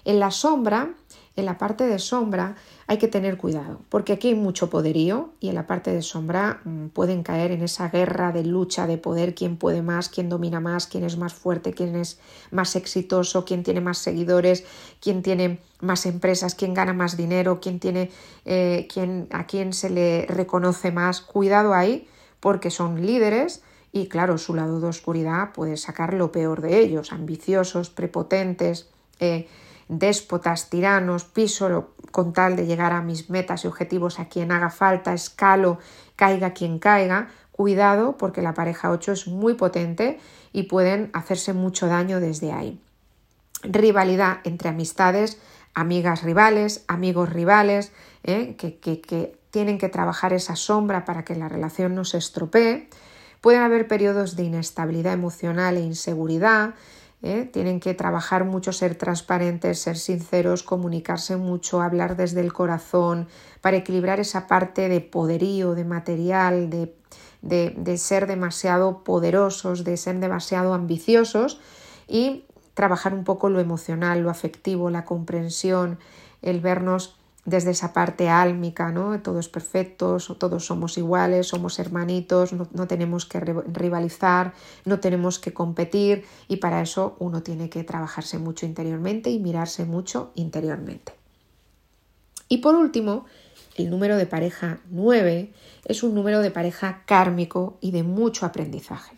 En 0.05 0.19
la 0.19 0.31
sombra, 0.31 0.93
en 1.35 1.45
la 1.45 1.57
parte 1.57 1.85
de 1.85 1.99
sombra, 1.99 2.55
hay 2.87 2.97
que 2.97 3.07
tener 3.07 3.37
cuidado, 3.37 3.81
porque 3.89 4.13
aquí 4.13 4.29
hay 4.29 4.35
mucho 4.35 4.69
poderío 4.69 5.29
y 5.39 5.49
en 5.49 5.55
la 5.55 5.67
parte 5.67 5.91
de 5.91 6.01
sombra 6.01 6.61
mm, 6.63 6.87
pueden 6.87 7.21
caer 7.21 7.51
en 7.51 7.61
esa 7.61 7.89
guerra 7.89 8.31
de 8.31 8.43
lucha 8.43 8.87
de 8.87 8.97
poder, 8.97 9.35
quién 9.35 9.57
puede 9.57 9.81
más, 9.81 10.09
quién 10.09 10.29
domina 10.29 10.59
más, 10.59 10.87
quién 10.87 11.03
es 11.03 11.17
más 11.17 11.33
fuerte, 11.33 11.73
quién 11.73 11.95
es 11.95 12.19
más 12.49 12.75
exitoso, 12.75 13.45
quién 13.45 13.63
tiene 13.63 13.81
más 13.81 13.99
seguidores, 13.99 14.63
quién 14.99 15.21
tiene 15.21 15.59
más 15.81 16.05
empresas, 16.05 16.55
quién 16.55 16.73
gana 16.73 16.93
más 16.93 17.17
dinero, 17.17 17.59
quién 17.61 17.79
tiene, 17.79 18.09
eh, 18.45 18.87
quién, 18.91 19.27
a 19.31 19.45
quién 19.45 19.73
se 19.73 19.89
le 19.89 20.25
reconoce 20.27 20.91
más. 20.91 21.21
Cuidado 21.21 21.73
ahí, 21.73 22.07
porque 22.39 22.71
son 22.71 23.05
líderes 23.05 23.61
y 23.91 24.07
claro, 24.07 24.37
su 24.37 24.53
lado 24.53 24.79
de 24.79 24.87
oscuridad 24.87 25.53
puede 25.53 25.77
sacar 25.77 26.13
lo 26.13 26.31
peor 26.31 26.61
de 26.61 26.79
ellos, 26.79 27.11
ambiciosos, 27.11 27.89
prepotentes. 27.89 28.89
Eh, 29.19 29.47
déspotas, 29.89 30.69
tiranos, 30.69 31.23
piso 31.23 31.93
con 32.11 32.33
tal 32.33 32.55
de 32.55 32.65
llegar 32.65 32.93
a 32.93 33.01
mis 33.01 33.29
metas 33.29 33.63
y 33.63 33.67
objetivos 33.67 34.19
a 34.19 34.27
quien 34.27 34.51
haga 34.51 34.69
falta, 34.69 35.13
escalo, 35.13 35.79
caiga 36.15 36.53
quien 36.53 36.79
caiga, 36.79 37.29
cuidado 37.51 38.17
porque 38.17 38.41
la 38.41 38.53
pareja 38.53 38.91
8 38.91 39.11
es 39.11 39.27
muy 39.27 39.53
potente 39.53 40.19
y 40.51 40.63
pueden 40.63 41.09
hacerse 41.13 41.53
mucho 41.53 41.87
daño 41.87 42.19
desde 42.19 42.51
ahí. 42.51 42.81
Rivalidad 43.63 44.39
entre 44.43 44.69
amistades, 44.69 45.39
amigas 45.73 46.23
rivales, 46.23 46.83
amigos 46.87 47.29
rivales, 47.29 47.91
¿eh? 48.23 48.55
que, 48.57 48.79
que 48.79 49.39
tienen 49.51 49.77
que 49.77 49.89
trabajar 49.89 50.33
esa 50.33 50.55
sombra 50.55 51.05
para 51.05 51.23
que 51.23 51.35
la 51.35 51.49
relación 51.49 51.95
no 51.95 52.03
se 52.03 52.17
estropee. 52.17 52.89
Pueden 53.41 53.61
haber 53.61 53.87
periodos 53.87 54.35
de 54.35 54.43
inestabilidad 54.43 55.13
emocional 55.13 55.77
e 55.77 55.81
inseguridad, 55.81 56.73
¿eh? 57.21 57.49
tienen 57.51 57.79
que 57.79 57.93
trabajar 57.93 58.45
mucho, 58.45 58.73
ser 58.73 58.95
transparentes, 58.95 59.79
ser 59.79 59.97
sinceros, 59.97 60.63
comunicarse 60.63 61.37
mucho, 61.37 61.81
hablar 61.81 62.15
desde 62.15 62.41
el 62.41 62.53
corazón, 62.53 63.27
para 63.61 63.77
equilibrar 63.77 64.19
esa 64.19 64.47
parte 64.47 64.89
de 64.89 65.01
poderío, 65.01 65.75
de 65.75 65.85
material, 65.85 66.69
de, 66.69 66.95
de, 67.41 67.73
de 67.77 67.97
ser 67.97 68.27
demasiado 68.27 69.03
poderosos, 69.03 69.83
de 69.83 69.97
ser 69.97 70.19
demasiado 70.19 70.73
ambiciosos 70.73 71.59
y 72.07 72.45
trabajar 72.73 73.13
un 73.13 73.23
poco 73.23 73.49
lo 73.49 73.59
emocional, 73.59 74.21
lo 74.21 74.29
afectivo, 74.29 74.89
la 74.89 75.05
comprensión, 75.05 75.99
el 76.41 76.61
vernos 76.61 77.17
desde 77.47 77.71
esa 77.71 77.93
parte 77.93 78.27
álmica, 78.27 78.91
¿no? 78.91 79.21
Todos 79.21 79.47
perfectos, 79.47 80.35
todos 80.37 80.65
somos 80.65 80.97
iguales, 80.97 81.47
somos 81.47 81.79
hermanitos, 81.79 82.51
no, 82.51 82.67
no, 82.73 82.87
tenemos 82.87 83.25
que 83.25 83.39
rivalizar, 83.39 84.53
no 84.83 84.99
tenemos 84.99 85.39
que 85.39 85.53
competir 85.53 86.25
y 86.49 86.57
para 86.57 86.81
eso 86.81 87.15
uno 87.19 87.43
tiene 87.43 87.69
que 87.69 87.85
trabajarse 87.85 88.37
mucho 88.37 88.65
interiormente 88.65 89.29
y 89.29 89.39
mirarse 89.39 89.85
mucho 89.85 90.31
interiormente. 90.35 91.13
Y 92.49 92.57
por 92.57 92.75
último, 92.75 93.25
el 93.77 93.89
número 93.89 94.17
de 94.17 94.25
pareja 94.25 94.79
9 94.89 95.53
es 95.85 96.03
un 96.03 96.15
número 96.15 96.41
de 96.41 96.51
pareja 96.51 97.03
kármico 97.05 97.77
y 97.79 97.91
de 97.91 98.03
mucho 98.03 98.45
aprendizaje. 98.45 99.15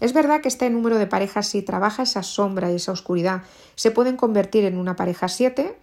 Es 0.00 0.12
verdad 0.12 0.40
que 0.40 0.48
este 0.48 0.68
número 0.70 0.98
de 0.98 1.06
parejas, 1.06 1.46
si 1.46 1.62
trabaja 1.62 2.02
esa 2.02 2.24
sombra 2.24 2.72
y 2.72 2.76
esa 2.76 2.90
oscuridad, 2.90 3.42
se 3.76 3.92
pueden 3.92 4.16
convertir 4.16 4.64
en 4.64 4.76
una 4.76 4.96
pareja 4.96 5.28
7, 5.28 5.76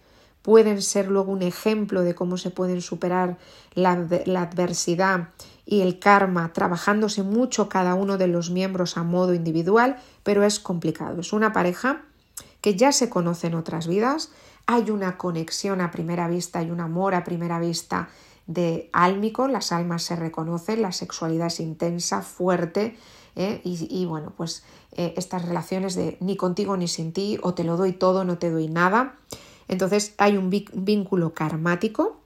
pueden 0.48 0.80
ser 0.80 1.08
luego 1.08 1.30
un 1.30 1.42
ejemplo 1.42 2.00
de 2.00 2.14
cómo 2.14 2.38
se 2.38 2.48
pueden 2.48 2.80
superar 2.80 3.36
la, 3.74 3.90
adversidad 3.92 5.28
y 5.66 5.82
el 5.82 5.98
karma 5.98 6.54
trabajándose 6.54 7.22
mucho 7.22 7.68
cada 7.68 7.94
uno 7.94 8.16
de 8.16 8.28
los 8.28 8.48
miembros 8.48 8.96
a 8.96 9.02
modo 9.02 9.34
individual, 9.34 9.98
pero 10.22 10.44
es 10.44 10.58
complicado. 10.58 11.20
Es 11.20 11.34
una 11.34 11.52
pareja 11.52 12.00
que 12.62 12.76
ya 12.76 12.92
se 12.92 13.10
conoce 13.10 13.48
en 13.48 13.56
otras 13.56 13.88
vidas, 13.88 14.30
hay 14.64 14.90
una 14.90 15.18
conexión 15.18 15.82
a 15.82 15.90
primera 15.90 16.28
vista, 16.28 16.60
hay 16.60 16.70
un 16.70 16.80
amor 16.80 17.14
a 17.14 17.24
primera 17.24 17.60
vista 17.60 18.08
de 18.46 18.88
álmico, 18.94 19.48
las 19.48 19.70
almas 19.70 20.02
se 20.02 20.16
reconocen, 20.16 20.80
la 20.80 20.92
sexualidad 20.92 21.48
es 21.48 21.60
intensa, 21.60 22.22
fuerte, 22.22 22.96
¿eh? 23.36 23.60
y, 23.64 23.86
y, 23.90 24.06
bueno, 24.06 24.32
pues 24.34 24.64
eh, 24.92 25.12
estas 25.18 25.44
relaciones 25.44 25.94
de 25.94 26.16
ni 26.20 26.38
contigo 26.38 26.74
ni 26.78 26.88
sin 26.88 27.12
ti, 27.12 27.38
o 27.42 27.52
te 27.52 27.64
lo 27.64 27.76
doy 27.76 27.92
todo, 27.92 28.24
no 28.24 28.38
te 28.38 28.48
doy 28.48 28.68
nada. 28.68 29.14
Entonces 29.68 30.14
hay 30.18 30.36
un 30.36 30.50
vínculo 30.50 31.34
karmático 31.34 32.18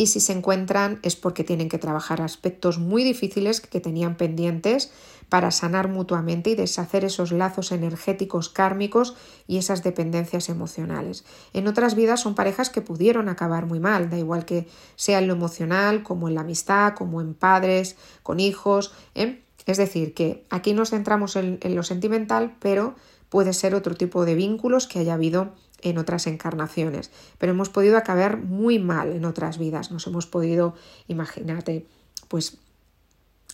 y 0.00 0.06
si 0.06 0.20
se 0.20 0.32
encuentran 0.32 1.00
es 1.02 1.16
porque 1.16 1.42
tienen 1.42 1.68
que 1.68 1.76
trabajar 1.76 2.22
aspectos 2.22 2.78
muy 2.78 3.02
difíciles 3.02 3.60
que 3.60 3.80
tenían 3.80 4.16
pendientes 4.16 4.92
para 5.28 5.50
sanar 5.50 5.88
mutuamente 5.88 6.50
y 6.50 6.54
deshacer 6.54 7.04
esos 7.04 7.32
lazos 7.32 7.72
energéticos 7.72 8.48
kármicos 8.48 9.16
y 9.48 9.58
esas 9.58 9.82
dependencias 9.82 10.48
emocionales. 10.48 11.24
En 11.52 11.66
otras 11.66 11.96
vidas 11.96 12.20
son 12.20 12.36
parejas 12.36 12.70
que 12.70 12.80
pudieron 12.80 13.28
acabar 13.28 13.66
muy 13.66 13.80
mal, 13.80 14.08
da 14.08 14.16
igual 14.16 14.44
que 14.44 14.68
sea 14.94 15.18
en 15.18 15.26
lo 15.26 15.34
emocional, 15.34 16.04
como 16.04 16.28
en 16.28 16.36
la 16.36 16.42
amistad, 16.42 16.94
como 16.94 17.20
en 17.20 17.34
padres, 17.34 17.96
con 18.22 18.38
hijos. 18.38 18.92
¿eh? 19.16 19.42
Es 19.66 19.78
decir, 19.78 20.14
que 20.14 20.44
aquí 20.48 20.74
nos 20.74 20.90
centramos 20.90 21.34
en, 21.34 21.58
en 21.60 21.74
lo 21.74 21.82
sentimental, 21.82 22.56
pero 22.60 22.94
puede 23.28 23.52
ser 23.52 23.74
otro 23.74 23.96
tipo 23.96 24.24
de 24.24 24.36
vínculos 24.36 24.86
que 24.86 25.00
haya 25.00 25.14
habido 25.14 25.52
en 25.82 25.98
otras 25.98 26.26
encarnaciones, 26.26 27.10
pero 27.38 27.52
hemos 27.52 27.68
podido 27.68 27.96
acabar 27.96 28.38
muy 28.38 28.78
mal 28.78 29.12
en 29.12 29.24
otras 29.24 29.58
vidas. 29.58 29.90
Nos 29.90 30.06
hemos 30.06 30.26
podido, 30.26 30.74
imagínate, 31.06 31.86
pues 32.28 32.58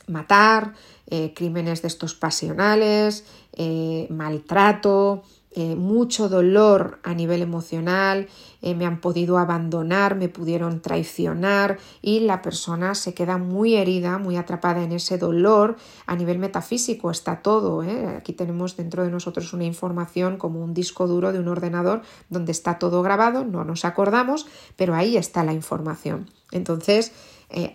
matar, 0.07 0.75
eh, 1.07 1.33
crímenes 1.35 1.83
de 1.83 1.89
estos 1.89 2.15
pasionales, 2.15 3.25
eh, 3.53 4.07
maltrato, 4.11 5.23
eh, 5.57 5.77
mucho 5.77 6.29
dolor 6.29 6.99
a 7.05 7.15
nivel 7.15 7.41
emocional, 7.41 8.27
eh, 8.61 8.75
me 8.75 8.87
han 8.87 9.01
podido 9.01 9.39
abandonar, 9.39 10.17
me 10.17 10.29
pudieron 10.29 10.81
traicionar 10.81 11.79
y 12.03 12.21
la 12.21 12.43
persona 12.43 12.97
se 12.97 13.15
queda 13.15 13.39
muy 13.39 13.77
herida, 13.77 14.19
muy 14.19 14.37
atrapada 14.37 14.83
en 14.83 14.91
ese 14.91 15.17
dolor. 15.17 15.77
A 16.07 16.17
nivel 16.17 16.41
metafísico 16.41 17.13
está 17.13 17.41
todo. 17.41 17.85
¿eh? 17.85 18.17
Aquí 18.17 18.33
tenemos 18.33 18.77
dentro 18.77 19.05
de 19.05 19.13
nosotros 19.13 19.53
una 19.53 19.63
información 19.63 20.39
como 20.39 20.61
un 20.61 20.75
disco 20.75 21.07
duro 21.07 21.33
de 21.33 21.39
un 21.39 21.47
ordenador 21.47 22.03
donde 22.31 22.51
está 22.51 22.81
todo 22.81 23.03
grabado, 23.03 23.45
no 23.45 23.65
nos 23.65 23.85
acordamos, 23.85 24.49
pero 24.75 24.97
ahí 24.97 25.17
está 25.17 25.45
la 25.45 25.53
información. 25.53 26.31
Entonces, 26.51 27.13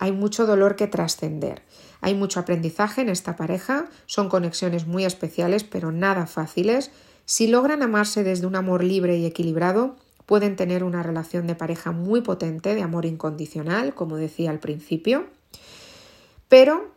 hay 0.00 0.12
mucho 0.12 0.44
dolor 0.44 0.76
que 0.76 0.86
trascender. 0.86 1.62
Hay 2.02 2.14
mucho 2.14 2.40
aprendizaje 2.40 3.00
en 3.00 3.08
esta 3.08 3.36
pareja, 3.36 3.86
son 4.04 4.28
conexiones 4.28 4.86
muy 4.86 5.06
especiales, 5.06 5.64
pero 5.64 5.92
nada 5.92 6.26
fáciles 6.26 6.90
si 7.30 7.46
logran 7.46 7.84
amarse 7.84 8.24
desde 8.24 8.48
un 8.48 8.56
amor 8.56 8.82
libre 8.82 9.16
y 9.16 9.24
equilibrado, 9.24 9.94
pueden 10.26 10.56
tener 10.56 10.82
una 10.82 11.04
relación 11.04 11.46
de 11.46 11.54
pareja 11.54 11.92
muy 11.92 12.22
potente, 12.22 12.74
de 12.74 12.82
amor 12.82 13.06
incondicional, 13.06 13.94
como 13.94 14.16
decía 14.16 14.50
al 14.50 14.58
principio, 14.58 15.26
pero 16.48 16.90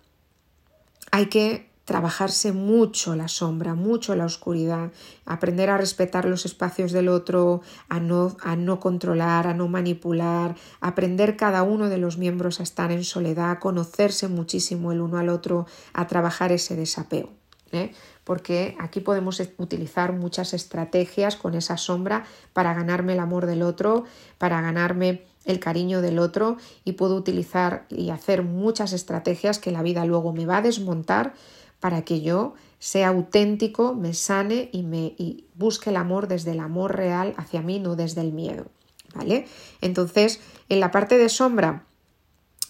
hay 1.11 1.27
que 1.27 1.69
trabajarse 1.85 2.51
mucho 2.51 3.15
la 3.15 3.27
sombra, 3.27 3.75
mucho 3.75 4.15
la 4.15 4.25
oscuridad, 4.25 4.91
aprender 5.23 5.69
a 5.69 5.77
respetar 5.77 6.25
los 6.25 6.47
espacios 6.47 6.93
del 6.93 7.09
otro, 7.09 7.61
a 7.87 7.99
no, 7.99 8.35
a 8.41 8.55
no 8.55 8.79
controlar, 8.79 9.45
a 9.45 9.53
no 9.53 9.67
manipular, 9.67 10.55
aprender 10.81 11.37
cada 11.37 11.61
uno 11.61 11.89
de 11.89 11.99
los 11.99 12.17
miembros 12.17 12.59
a 12.59 12.63
estar 12.63 12.91
en 12.91 13.03
soledad, 13.03 13.51
a 13.51 13.59
conocerse 13.59 14.27
muchísimo 14.29 14.91
el 14.91 15.01
uno 15.01 15.19
al 15.19 15.29
otro, 15.29 15.67
a 15.93 16.07
trabajar 16.07 16.51
ese 16.51 16.75
desapego. 16.75 17.29
¿eh? 17.73 17.91
Porque 18.23 18.75
aquí 18.79 18.99
podemos 18.99 19.41
utilizar 19.57 20.13
muchas 20.13 20.53
estrategias 20.53 21.35
con 21.35 21.55
esa 21.55 21.77
sombra 21.77 22.25
para 22.53 22.73
ganarme 22.73 23.13
el 23.13 23.19
amor 23.19 23.45
del 23.45 23.61
otro, 23.61 24.05
para 24.37 24.61
ganarme 24.61 25.23
el 25.45 25.59
cariño 25.59 26.01
del 26.01 26.19
otro 26.19 26.57
y 26.85 26.93
puedo 26.93 27.15
utilizar 27.15 27.85
y 27.89 28.09
hacer 28.09 28.43
muchas 28.43 28.93
estrategias 28.93 29.59
que 29.59 29.71
la 29.71 29.83
vida 29.83 30.05
luego 30.05 30.33
me 30.33 30.45
va 30.45 30.57
a 30.57 30.61
desmontar 30.61 31.33
para 31.79 32.03
que 32.03 32.21
yo 32.21 32.53
sea 32.79 33.09
auténtico, 33.09 33.93
me 33.93 34.13
sane 34.13 34.69
y 34.71 34.83
me 34.83 35.15
busque 35.55 35.89
el 35.89 35.97
amor 35.97 36.27
desde 36.27 36.51
el 36.51 36.61
amor 36.61 36.95
real 36.95 37.33
hacia 37.37 37.61
mí, 37.61 37.79
no 37.79 37.95
desde 37.95 38.21
el 38.21 38.31
miedo. 38.31 38.67
¿Vale? 39.13 39.45
Entonces, 39.81 40.39
en 40.69 40.79
la 40.79 40.91
parte 40.91 41.17
de 41.17 41.29
sombra, 41.29 41.85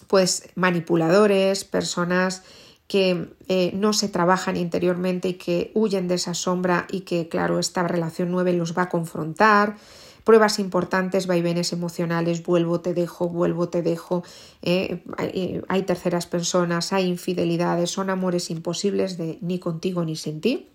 pues 0.08 0.48
manipuladores, 0.56 1.64
personas 1.64 2.42
que 2.86 3.28
eh, 3.48 3.72
no 3.74 3.92
se 3.92 4.08
trabajan 4.08 4.56
interiormente 4.56 5.28
y 5.28 5.34
que 5.34 5.70
huyen 5.74 6.08
de 6.08 6.16
esa 6.16 6.34
sombra 6.34 6.86
y 6.90 7.00
que, 7.00 7.28
claro, 7.28 7.58
esta 7.58 7.82
relación 7.86 8.30
nueve 8.30 8.52
los 8.52 8.76
va 8.76 8.82
a 8.82 8.88
confrontar. 8.88 9.76
Pruebas 10.24 10.58
importantes, 10.58 11.26
vaivenes 11.26 11.72
emocionales, 11.72 12.42
vuelvo, 12.42 12.80
te 12.80 12.94
dejo, 12.94 13.28
vuelvo, 13.28 13.68
te 13.68 13.82
dejo. 13.82 14.22
Eh, 14.62 15.02
hay, 15.18 15.60
hay, 15.68 15.82
terceras 15.82 16.26
personas, 16.26 16.92
hay 16.92 17.06
infidelidades, 17.06 17.90
son 17.90 18.10
amores 18.10 18.50
imposibles 18.50 19.18
de 19.18 19.38
ni 19.40 19.58
contigo 19.58 20.04
ni 20.04 20.16
sin 20.16 20.40
ti. 20.40 20.68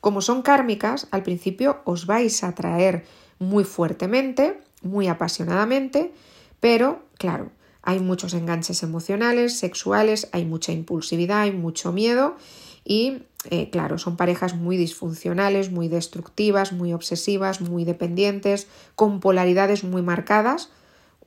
Como 0.00 0.20
son 0.20 0.42
kármicas, 0.42 1.08
al 1.10 1.22
principio 1.22 1.80
os 1.84 2.06
vais 2.06 2.44
a 2.44 2.48
atraer 2.48 3.04
muy 3.38 3.64
fuertemente, 3.64 4.60
muy 4.82 5.08
apasionadamente, 5.08 6.12
pero, 6.60 7.02
claro, 7.18 7.50
hay 7.84 8.00
muchos 8.00 8.34
enganches 8.34 8.82
emocionales, 8.82 9.58
sexuales, 9.58 10.28
hay 10.32 10.44
mucha 10.44 10.72
impulsividad, 10.72 11.42
hay 11.42 11.52
mucho 11.52 11.92
miedo 11.92 12.36
y, 12.84 13.22
eh, 13.50 13.70
claro, 13.70 13.98
son 13.98 14.16
parejas 14.16 14.54
muy 14.54 14.76
disfuncionales, 14.76 15.70
muy 15.70 15.88
destructivas, 15.88 16.72
muy 16.72 16.92
obsesivas, 16.92 17.60
muy 17.60 17.84
dependientes, 17.84 18.68
con 18.94 19.20
polaridades 19.20 19.84
muy 19.84 20.02
marcadas. 20.02 20.70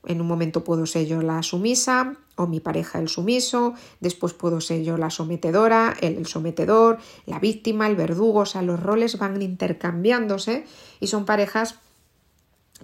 En 0.06 0.22
un 0.22 0.28
momento 0.28 0.64
puedo 0.64 0.86
ser 0.86 1.06
yo 1.06 1.22
la 1.22 1.44
sumisa 1.44 2.16
o 2.36 2.48
mi 2.48 2.60
pareja 2.60 3.00
el 3.00 3.10
sumiso, 3.10 3.74
después 4.00 4.34
puedo 4.34 4.62
ser 4.62 4.84
yo 4.84 4.98
la 4.98 5.10
sometedora, 5.10 5.96
el, 6.02 6.26
sometedor, 6.28 7.00
la 7.26 7.40
víctima, 7.40 7.88
el 7.88 7.96
verdugo, 7.96 8.42
o 8.42 8.46
sea, 8.46 8.62
los 8.62 8.80
roles 8.80 9.18
van 9.18 9.42
intercambiándose 9.42 10.66
y 11.00 11.08
son 11.08 11.26
parejas 11.26 11.76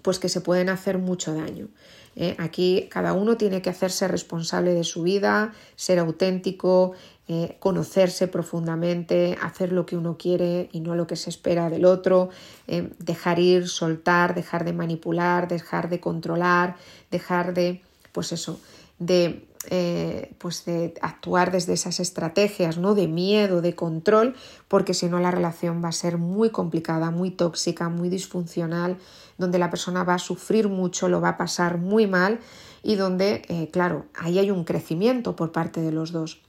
pues 0.01 0.17
que 0.17 0.27
se 0.27 0.41
pueden 0.41 0.69
hacer 0.69 0.97
mucho 0.97 1.33
daño. 1.35 1.69
¿Eh? 2.15 2.35
Aquí 2.37 2.87
cada 2.89 3.13
uno 3.13 3.37
tiene 3.37 3.61
que 3.61 3.69
hacerse 3.69 4.07
responsable 4.07 4.73
de 4.73 4.83
su 4.83 5.03
vida, 5.03 5.53
ser 5.75 5.99
auténtico, 5.99 6.93
eh, 7.27 7.55
conocerse 7.59 8.27
profundamente, 8.27 9.37
hacer 9.41 9.71
lo 9.71 9.85
que 9.85 9.95
uno 9.95 10.17
quiere 10.17 10.67
y 10.73 10.81
no 10.81 10.93
lo 10.93 11.07
que 11.07 11.15
se 11.15 11.29
espera 11.29 11.69
del 11.69 11.85
otro, 11.85 12.29
eh, 12.67 12.89
dejar 12.99 13.39
ir, 13.39 13.69
soltar, 13.69 14.35
dejar 14.35 14.65
de 14.65 14.73
manipular, 14.73 15.47
dejar 15.47 15.89
de 15.89 16.01
controlar, 16.01 16.75
dejar 17.11 17.53
de, 17.53 17.81
pues 18.11 18.33
eso, 18.33 18.59
de 18.99 19.47
eh, 19.69 20.35
pues 20.39 20.65
de 20.65 20.93
actuar 21.01 21.51
desde 21.51 21.73
esas 21.73 21.99
estrategias 21.99 22.77
¿no? 22.77 22.95
de 22.95 23.07
miedo, 23.07 23.61
de 23.61 23.75
control, 23.75 24.35
porque 24.67 24.93
si 24.93 25.07
no 25.07 25.19
la 25.19 25.31
relación 25.31 25.83
va 25.83 25.89
a 25.89 25.93
ser 25.93 26.17
muy 26.17 26.49
complicada, 26.49 27.11
muy 27.11 27.31
tóxica, 27.31 27.89
muy 27.89 28.09
disfuncional, 28.09 28.97
donde 29.37 29.59
la 29.59 29.69
persona 29.69 30.03
va 30.03 30.15
a 30.15 30.19
sufrir 30.19 30.67
mucho, 30.69 31.07
lo 31.07 31.21
va 31.21 31.29
a 31.29 31.37
pasar 31.37 31.77
muy 31.77 32.07
mal 32.07 32.39
y 32.83 32.95
donde, 32.95 33.43
eh, 33.47 33.69
claro, 33.71 34.05
ahí 34.15 34.39
hay 34.39 34.51
un 34.51 34.65
crecimiento 34.65 35.35
por 35.35 35.51
parte 35.51 35.81
de 35.81 35.91
los 35.91 36.11
dos. 36.11 36.41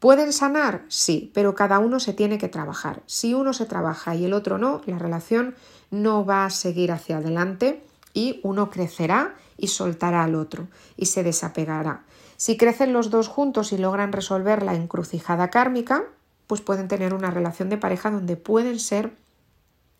¿Pueden 0.00 0.32
sanar? 0.32 0.84
Sí, 0.88 1.30
pero 1.34 1.54
cada 1.54 1.78
uno 1.78 2.00
se 2.00 2.12
tiene 2.12 2.36
que 2.36 2.48
trabajar. 2.48 3.02
Si 3.06 3.32
uno 3.32 3.52
se 3.52 3.64
trabaja 3.64 4.14
y 4.14 4.24
el 4.24 4.34
otro 4.34 4.58
no, 4.58 4.82
la 4.86 4.98
relación 4.98 5.54
no 5.90 6.24
va 6.24 6.44
a 6.44 6.50
seguir 6.50 6.92
hacia 6.92 7.18
adelante 7.18 7.82
y 8.12 8.40
uno 8.42 8.70
crecerá 8.70 9.36
y 9.56 9.68
soltará 9.68 10.24
al 10.24 10.34
otro 10.34 10.68
y 10.96 11.06
se 11.06 11.22
desapegará. 11.22 12.04
Si 12.36 12.56
crecen 12.56 12.92
los 12.92 13.10
dos 13.10 13.28
juntos 13.28 13.72
y 13.72 13.78
logran 13.78 14.12
resolver 14.12 14.62
la 14.62 14.74
encrucijada 14.74 15.48
kármica, 15.48 16.04
pues 16.46 16.60
pueden 16.60 16.88
tener 16.88 17.14
una 17.14 17.30
relación 17.30 17.68
de 17.68 17.78
pareja 17.78 18.10
donde 18.10 18.36
pueden 18.36 18.78
ser 18.78 19.12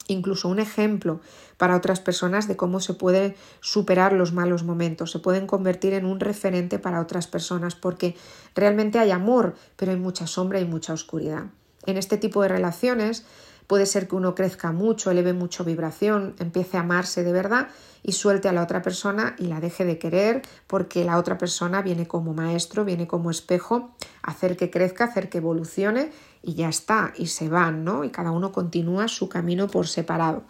incluso 0.08 0.48
un 0.48 0.58
ejemplo 0.58 1.20
para 1.56 1.76
otras 1.76 2.00
personas 2.00 2.46
de 2.46 2.56
cómo 2.56 2.80
se 2.80 2.94
puede 2.94 3.36
superar 3.60 4.12
los 4.12 4.32
malos 4.32 4.62
momentos, 4.62 5.10
se 5.10 5.18
pueden 5.18 5.46
convertir 5.46 5.94
en 5.94 6.04
un 6.04 6.20
referente 6.20 6.78
para 6.78 7.00
otras 7.00 7.26
personas 7.26 7.74
porque 7.74 8.14
realmente 8.54 8.98
hay 8.98 9.10
amor, 9.10 9.54
pero 9.76 9.92
hay 9.92 9.98
mucha 9.98 10.26
sombra 10.26 10.60
y 10.60 10.64
mucha 10.64 10.92
oscuridad. 10.92 11.44
En 11.86 11.96
este 11.96 12.18
tipo 12.18 12.42
de 12.42 12.48
relaciones 12.48 13.24
puede 13.66 13.86
ser 13.86 14.08
que 14.08 14.16
uno 14.16 14.34
crezca 14.34 14.72
mucho, 14.72 15.10
eleve 15.10 15.32
mucho 15.32 15.64
vibración, 15.64 16.34
empiece 16.38 16.76
a 16.76 16.80
amarse 16.80 17.24
de 17.24 17.32
verdad 17.32 17.68
y 18.02 18.12
suelte 18.12 18.48
a 18.48 18.52
la 18.52 18.62
otra 18.62 18.82
persona 18.82 19.34
y 19.38 19.46
la 19.46 19.60
deje 19.60 19.84
de 19.84 19.98
querer 19.98 20.42
porque 20.66 21.04
la 21.04 21.18
otra 21.18 21.38
persona 21.38 21.82
viene 21.82 22.06
como 22.06 22.34
maestro, 22.34 22.84
viene 22.84 23.06
como 23.06 23.30
espejo, 23.30 23.90
hacer 24.22 24.56
que 24.56 24.70
crezca, 24.70 25.04
hacer 25.04 25.28
que 25.28 25.38
evolucione 25.38 26.10
y 26.42 26.54
ya 26.54 26.68
está, 26.68 27.12
y 27.16 27.26
se 27.26 27.48
van, 27.48 27.84
¿no? 27.84 28.04
Y 28.04 28.10
cada 28.10 28.30
uno 28.30 28.52
continúa 28.52 29.08
su 29.08 29.28
camino 29.28 29.66
por 29.66 29.88
separado. 29.88 30.44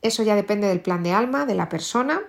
Eso 0.00 0.22
ya 0.22 0.34
depende 0.34 0.68
del 0.68 0.80
plan 0.80 1.02
de 1.02 1.12
alma, 1.12 1.44
de 1.44 1.54
la 1.54 1.68
persona 1.68 2.22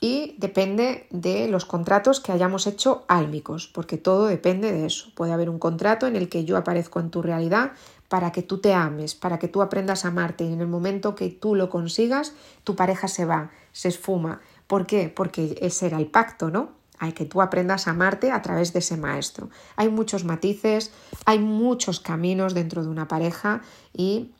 y 0.00 0.34
depende 0.38 1.06
de 1.10 1.48
los 1.48 1.66
contratos 1.66 2.20
que 2.20 2.32
hayamos 2.32 2.66
hecho 2.66 3.04
álmicos, 3.08 3.68
porque 3.68 3.98
todo 3.98 4.26
depende 4.26 4.72
de 4.72 4.86
eso. 4.86 5.10
Puede 5.14 5.32
haber 5.32 5.50
un 5.50 5.58
contrato 5.58 6.06
en 6.06 6.16
el 6.16 6.30
que 6.30 6.46
yo 6.46 6.56
aparezco 6.56 7.00
en 7.00 7.10
tu 7.10 7.20
realidad 7.20 7.72
para 8.10 8.32
que 8.32 8.42
tú 8.42 8.58
te 8.58 8.74
ames, 8.74 9.14
para 9.14 9.38
que 9.38 9.46
tú 9.46 9.62
aprendas 9.62 10.04
a 10.04 10.08
amarte 10.08 10.42
y 10.42 10.52
en 10.52 10.60
el 10.60 10.66
momento 10.66 11.14
que 11.14 11.28
tú 11.30 11.54
lo 11.54 11.70
consigas, 11.70 12.34
tu 12.64 12.74
pareja 12.74 13.06
se 13.06 13.24
va, 13.24 13.52
se 13.70 13.86
esfuma. 13.86 14.40
¿Por 14.66 14.84
qué? 14.84 15.08
Porque 15.08 15.56
ese 15.62 15.86
era 15.86 15.96
el 15.96 16.08
pacto, 16.08 16.50
¿no? 16.50 16.70
Hay 16.98 17.12
que 17.12 17.24
tú 17.24 17.40
aprendas 17.40 17.86
a 17.86 17.92
amarte 17.92 18.32
a 18.32 18.42
través 18.42 18.72
de 18.72 18.80
ese 18.80 18.96
maestro. 18.96 19.48
Hay 19.76 19.90
muchos 19.90 20.24
matices, 20.24 20.90
hay 21.24 21.38
muchos 21.38 22.00
caminos 22.00 22.52
dentro 22.52 22.82
de 22.82 22.88
una 22.88 23.06
pareja 23.06 23.62
y 23.92 24.32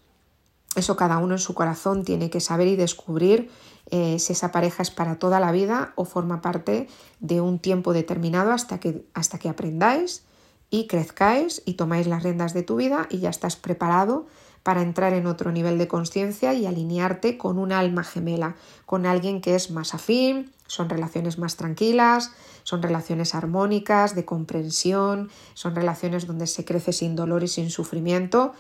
eso 0.75 0.97
cada 0.97 1.19
uno 1.19 1.35
en 1.35 1.39
su 1.39 1.55
corazón 1.55 2.05
tiene 2.05 2.29
que 2.29 2.41
saber 2.41 2.67
y 2.67 2.75
descubrir 2.75 3.53
eh, 3.93 4.19
si 4.19 4.33
esa 4.33 4.51
pareja 4.51 4.83
es 4.83 4.91
para 4.91 5.21
toda 5.21 5.39
la 5.39 5.53
vida 5.53 5.93
o 5.95 6.05
forma 6.05 6.43
parte 6.43 6.89
de 7.21 7.41
un 7.41 7.61
tiempo 7.61 7.93
determinado 7.93 8.51
hasta 8.51 8.81
que, 8.81 9.07
hasta 9.15 9.39
que 9.39 9.49
aprendáis 9.49 10.25
y 10.71 10.87
crezcáis 10.87 11.63
y 11.65 11.75
tomáis 11.75 12.07
las 12.07 12.23
riendas 12.23 12.55
de 12.55 12.63
tu 12.63 12.77
vida 12.77 13.07
y 13.11 13.19
ya 13.19 13.31
estás 13.31 13.57
preparado 13.57 14.27
para 14.63 14.83
entrar 14.83 15.13
en 15.15 15.27
otro 15.27 15.53
nivel 15.53 15.79
de 15.79 15.89
conciencia 15.89 16.55
y 16.55 16.67
alinearte 16.67 17.39
con 17.39 17.59
un 17.59 17.73
alma 17.73 18.05
gemela, 18.05 18.57
con 18.87 19.07
alguien 19.07 19.41
que 19.41 19.55
es 19.55 19.71
más 19.71 19.95
afín, 19.95 20.53
son 20.67 20.89
relaciones 20.89 21.39
más 21.39 21.57
tranquilas, 21.57 22.33
son 22.63 22.83
relaciones 22.83 23.35
armónicas, 23.35 24.15
de 24.15 24.25
comprensión, 24.25 25.31
son 25.55 25.75
relaciones 25.75 26.27
donde 26.27 26.47
se 26.47 26.65
crece 26.65 26.93
sin 26.93 27.17
dolor 27.17 27.43
y 27.43 27.49
sin 27.49 27.71
sufrimiento 27.71 28.53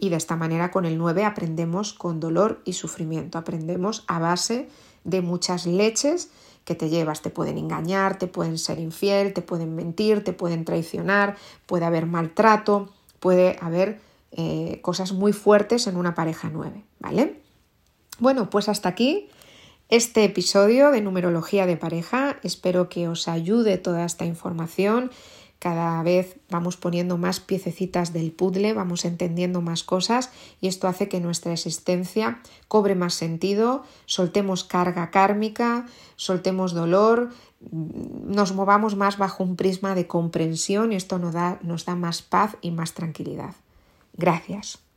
y 0.00 0.10
de 0.10 0.16
esta 0.16 0.36
manera 0.36 0.70
con 0.70 0.84
el 0.84 0.96
9 0.96 1.24
aprendemos 1.24 1.92
con 1.92 2.20
dolor 2.20 2.62
y 2.64 2.74
sufrimiento, 2.74 3.36
aprendemos 3.36 4.04
a 4.06 4.20
base 4.20 4.68
de 5.04 5.22
muchas 5.22 5.66
leches 5.66 6.30
que 6.68 6.74
te 6.74 6.90
llevas. 6.90 7.22
Te 7.22 7.30
pueden 7.30 7.56
engañar, 7.56 8.18
te 8.18 8.26
pueden 8.26 8.58
ser 8.58 8.78
infiel, 8.78 9.32
te 9.32 9.40
pueden 9.40 9.74
mentir, 9.74 10.22
te 10.22 10.34
pueden 10.34 10.66
traicionar, 10.66 11.34
puede 11.64 11.86
haber 11.86 12.04
maltrato, 12.04 12.90
puede 13.20 13.56
haber 13.62 14.02
eh, 14.32 14.78
cosas 14.82 15.12
muy 15.12 15.32
fuertes 15.32 15.86
en 15.86 15.96
una 15.96 16.14
pareja 16.14 16.50
nueve, 16.52 16.84
¿vale? 16.98 17.40
Bueno, 18.18 18.50
pues 18.50 18.68
hasta 18.68 18.90
aquí 18.90 19.30
este 19.88 20.24
episodio 20.24 20.90
de 20.90 21.00
numerología 21.00 21.64
de 21.64 21.78
pareja. 21.78 22.36
Espero 22.42 22.90
que 22.90 23.08
os 23.08 23.28
ayude 23.28 23.78
toda 23.78 24.04
esta 24.04 24.26
información 24.26 25.10
cada 25.58 26.02
vez 26.02 26.38
vamos 26.50 26.76
poniendo 26.76 27.18
más 27.18 27.40
piececitas 27.40 28.12
del 28.12 28.32
puzzle, 28.32 28.74
vamos 28.74 29.04
entendiendo 29.04 29.60
más 29.60 29.82
cosas 29.82 30.30
y 30.60 30.68
esto 30.68 30.86
hace 30.86 31.08
que 31.08 31.20
nuestra 31.20 31.52
existencia 31.52 32.40
cobre 32.68 32.94
más 32.94 33.14
sentido, 33.14 33.84
soltemos 34.06 34.64
carga 34.64 35.10
kármica, 35.10 35.86
soltemos 36.16 36.72
dolor, 36.72 37.30
nos 37.60 38.54
movamos 38.54 38.94
más 38.94 39.18
bajo 39.18 39.42
un 39.42 39.56
prisma 39.56 39.94
de 39.94 40.06
comprensión 40.06 40.92
y 40.92 40.96
esto 40.96 41.18
nos 41.18 41.34
da, 41.34 41.58
nos 41.62 41.84
da 41.84 41.96
más 41.96 42.22
paz 42.22 42.56
y 42.60 42.70
más 42.70 42.94
tranquilidad. 42.94 43.54
Gracias. 44.16 44.87